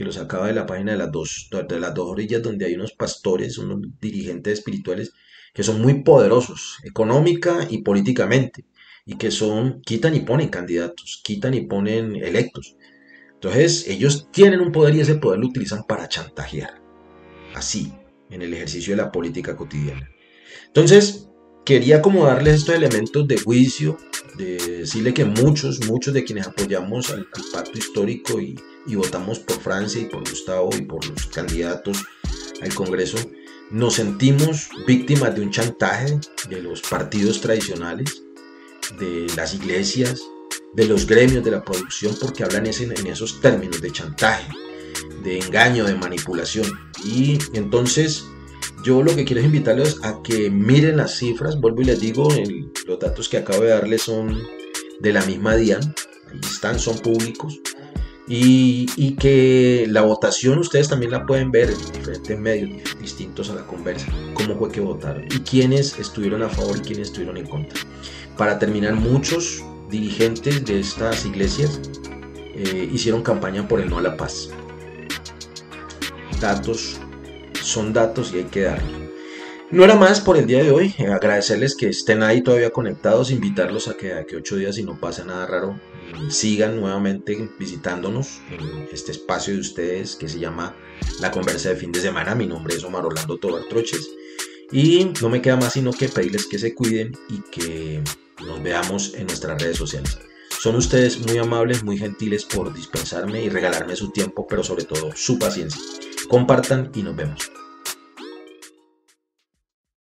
que 0.00 0.06
lo 0.06 0.12
sacaba 0.12 0.46
de 0.46 0.54
la 0.54 0.64
página 0.64 0.92
de 0.92 0.96
las 0.96 1.12
dos, 1.12 1.50
de 1.68 1.78
las 1.78 1.92
dos 1.92 2.08
orillas, 2.08 2.42
donde 2.42 2.64
hay 2.64 2.72
unos 2.72 2.92
pastores, 2.92 3.58
unos 3.58 3.80
dirigentes 4.00 4.54
espirituales 4.60 5.12
que 5.52 5.62
son 5.62 5.82
muy 5.82 6.02
poderosos, 6.02 6.78
económica 6.84 7.66
y 7.68 7.82
políticamente, 7.82 8.64
y 9.04 9.18
que 9.18 9.30
son, 9.30 9.82
quitan 9.82 10.14
y 10.14 10.20
ponen 10.20 10.48
candidatos, 10.48 11.20
quitan 11.22 11.52
y 11.52 11.66
ponen 11.66 12.16
electos. 12.16 12.78
Entonces, 13.34 13.88
ellos 13.88 14.28
tienen 14.30 14.60
un 14.60 14.72
poder 14.72 14.94
y 14.94 15.00
ese 15.00 15.16
poder 15.16 15.38
lo 15.38 15.48
utilizan 15.48 15.82
para 15.86 16.08
chantajear, 16.08 16.80
así, 17.54 17.92
en 18.30 18.40
el 18.40 18.54
ejercicio 18.54 18.96
de 18.96 19.02
la 19.02 19.12
política 19.12 19.54
cotidiana. 19.54 20.08
Entonces, 20.68 21.28
quería 21.66 22.00
como 22.00 22.24
darles 22.24 22.60
estos 22.60 22.74
elementos 22.74 23.28
de 23.28 23.38
juicio, 23.38 23.98
de 24.38 24.56
decirle 24.78 25.12
que 25.12 25.26
muchos, 25.26 25.86
muchos 25.86 26.14
de 26.14 26.24
quienes 26.24 26.46
apoyamos 26.46 27.10
al, 27.10 27.26
pacto 27.52 27.76
histórico 27.76 28.40
y, 28.40 28.56
votamos 28.86 29.38
por 29.38 29.60
Francia 29.60 30.00
y 30.00 30.06
por 30.06 30.28
Gustavo 30.28 30.70
y 30.76 30.82
por 30.82 31.04
los 31.06 31.26
candidatos 31.26 32.04
al 32.62 32.74
Congreso, 32.74 33.18
nos 33.70 33.94
sentimos 33.94 34.68
víctimas 34.86 35.34
de 35.34 35.42
un 35.42 35.50
chantaje 35.50 36.18
de 36.48 36.62
los 36.62 36.80
partidos 36.82 37.40
tradicionales, 37.40 38.22
de 38.98 39.26
las 39.36 39.54
iglesias, 39.54 40.22
de 40.74 40.86
los 40.86 41.06
gremios 41.06 41.44
de 41.44 41.52
la 41.52 41.62
producción, 41.62 42.16
porque 42.20 42.42
hablan 42.42 42.66
en 42.66 43.06
esos 43.06 43.40
términos 43.40 43.80
de 43.80 43.92
chantaje, 43.92 44.48
de 45.22 45.38
engaño, 45.38 45.84
de 45.84 45.94
manipulación. 45.94 46.66
Y 47.04 47.38
entonces 47.52 48.24
yo 48.84 49.02
lo 49.02 49.14
que 49.14 49.24
quiero 49.24 49.40
es 49.40 49.46
invitarlos 49.46 50.00
a 50.02 50.22
que 50.22 50.50
miren 50.50 50.96
las 50.96 51.16
cifras, 51.16 51.60
vuelvo 51.60 51.82
y 51.82 51.86
les 51.86 52.00
digo, 52.00 52.28
los 52.86 52.98
datos 52.98 53.28
que 53.28 53.38
acabo 53.38 53.62
de 53.62 53.70
darles 53.70 54.02
son 54.02 54.36
de 55.00 55.12
la 55.12 55.24
misma 55.24 55.56
DIAN, 55.56 55.94
ahí 56.30 56.40
están, 56.42 56.78
son 56.78 56.98
públicos, 56.98 57.60
y, 58.32 59.16
que 59.16 59.86
la 59.88 60.02
votación 60.02 60.60
ustedes 60.60 60.88
también 60.88 61.10
la 61.10 61.26
pueden 61.26 61.50
ver 61.50 61.70
en 61.70 61.92
diferentes 61.92 62.38
medios 62.38 62.96
distintos 63.00 63.50
a 63.50 63.56
la 63.56 63.66
conversa, 63.66 64.06
cómo 64.34 64.56
fue 64.56 64.70
que 64.70 64.80
votaron 64.80 65.24
y 65.24 65.40
quiénes 65.40 65.98
estuvieron 65.98 66.44
a 66.44 66.48
favor 66.48 66.76
y 66.76 66.80
quiénes 66.80 67.08
estuvieron 67.08 67.36
en 67.38 67.46
contra. 67.46 67.80
Para 68.36 68.56
terminar, 68.58 68.94
muchos 68.94 69.64
dirigentes 69.90 70.64
de 70.64 70.78
estas 70.78 71.26
iglesias 71.26 71.80
eh, 72.54 72.88
hicieron 72.92 73.22
campaña 73.22 73.66
por 73.66 73.80
el 73.80 73.90
no 73.90 73.98
a 73.98 74.02
la 74.02 74.16
paz. 74.16 74.50
Datos 76.40 77.00
son 77.60 77.92
datos 77.92 78.32
y 78.32 78.38
hay 78.38 78.44
que 78.44 78.62
darle. 78.62 79.10
No 79.72 79.84
era 79.84 79.96
más 79.96 80.20
por 80.20 80.36
el 80.36 80.46
día 80.46 80.62
de 80.62 80.70
hoy. 80.70 80.94
agradecerles 80.98 81.76
que 81.76 81.88
estén 81.88 82.22
ahí 82.22 82.42
todavía 82.42 82.70
conectados, 82.70 83.32
invitarlos 83.32 83.88
a 83.88 83.96
que 83.96 84.12
a 84.14 84.24
que 84.24 84.36
ocho 84.36 84.54
días, 84.56 84.76
si 84.76 84.84
no 84.84 84.98
pasa 84.98 85.24
nada 85.24 85.46
raro, 85.46 85.80
sigan 86.28 86.80
nuevamente 86.80 87.50
visitándonos 87.58 88.40
en 88.50 88.88
este 88.92 89.12
espacio 89.12 89.54
de 89.54 89.60
ustedes 89.60 90.16
que 90.16 90.28
se 90.28 90.38
llama 90.38 90.74
La 91.20 91.30
Conversa 91.30 91.70
de 91.70 91.76
Fin 91.76 91.92
de 91.92 92.00
Semana. 92.00 92.34
Mi 92.34 92.46
nombre 92.46 92.76
es 92.76 92.84
Omar 92.84 93.04
Orlando 93.04 93.38
Tobar 93.38 93.64
Troches. 93.68 94.10
Y 94.72 95.12
no 95.20 95.28
me 95.28 95.42
queda 95.42 95.56
más 95.56 95.72
sino 95.72 95.92
que 95.92 96.08
pedirles 96.08 96.46
que 96.46 96.58
se 96.58 96.74
cuiden 96.74 97.16
y 97.28 97.40
que 97.50 98.02
nos 98.44 98.62
veamos 98.62 99.14
en 99.14 99.26
nuestras 99.26 99.60
redes 99.60 99.76
sociales. 99.76 100.18
Son 100.60 100.76
ustedes 100.76 101.18
muy 101.26 101.38
amables, 101.38 101.82
muy 101.82 101.96
gentiles 101.96 102.44
por 102.44 102.72
dispensarme 102.72 103.42
y 103.42 103.48
regalarme 103.48 103.96
su 103.96 104.10
tiempo, 104.10 104.46
pero 104.46 104.62
sobre 104.62 104.84
todo 104.84 105.10
su 105.14 105.38
paciencia. 105.38 105.80
Compartan 106.28 106.90
y 106.94 107.02
nos 107.02 107.16
vemos. 107.16 107.50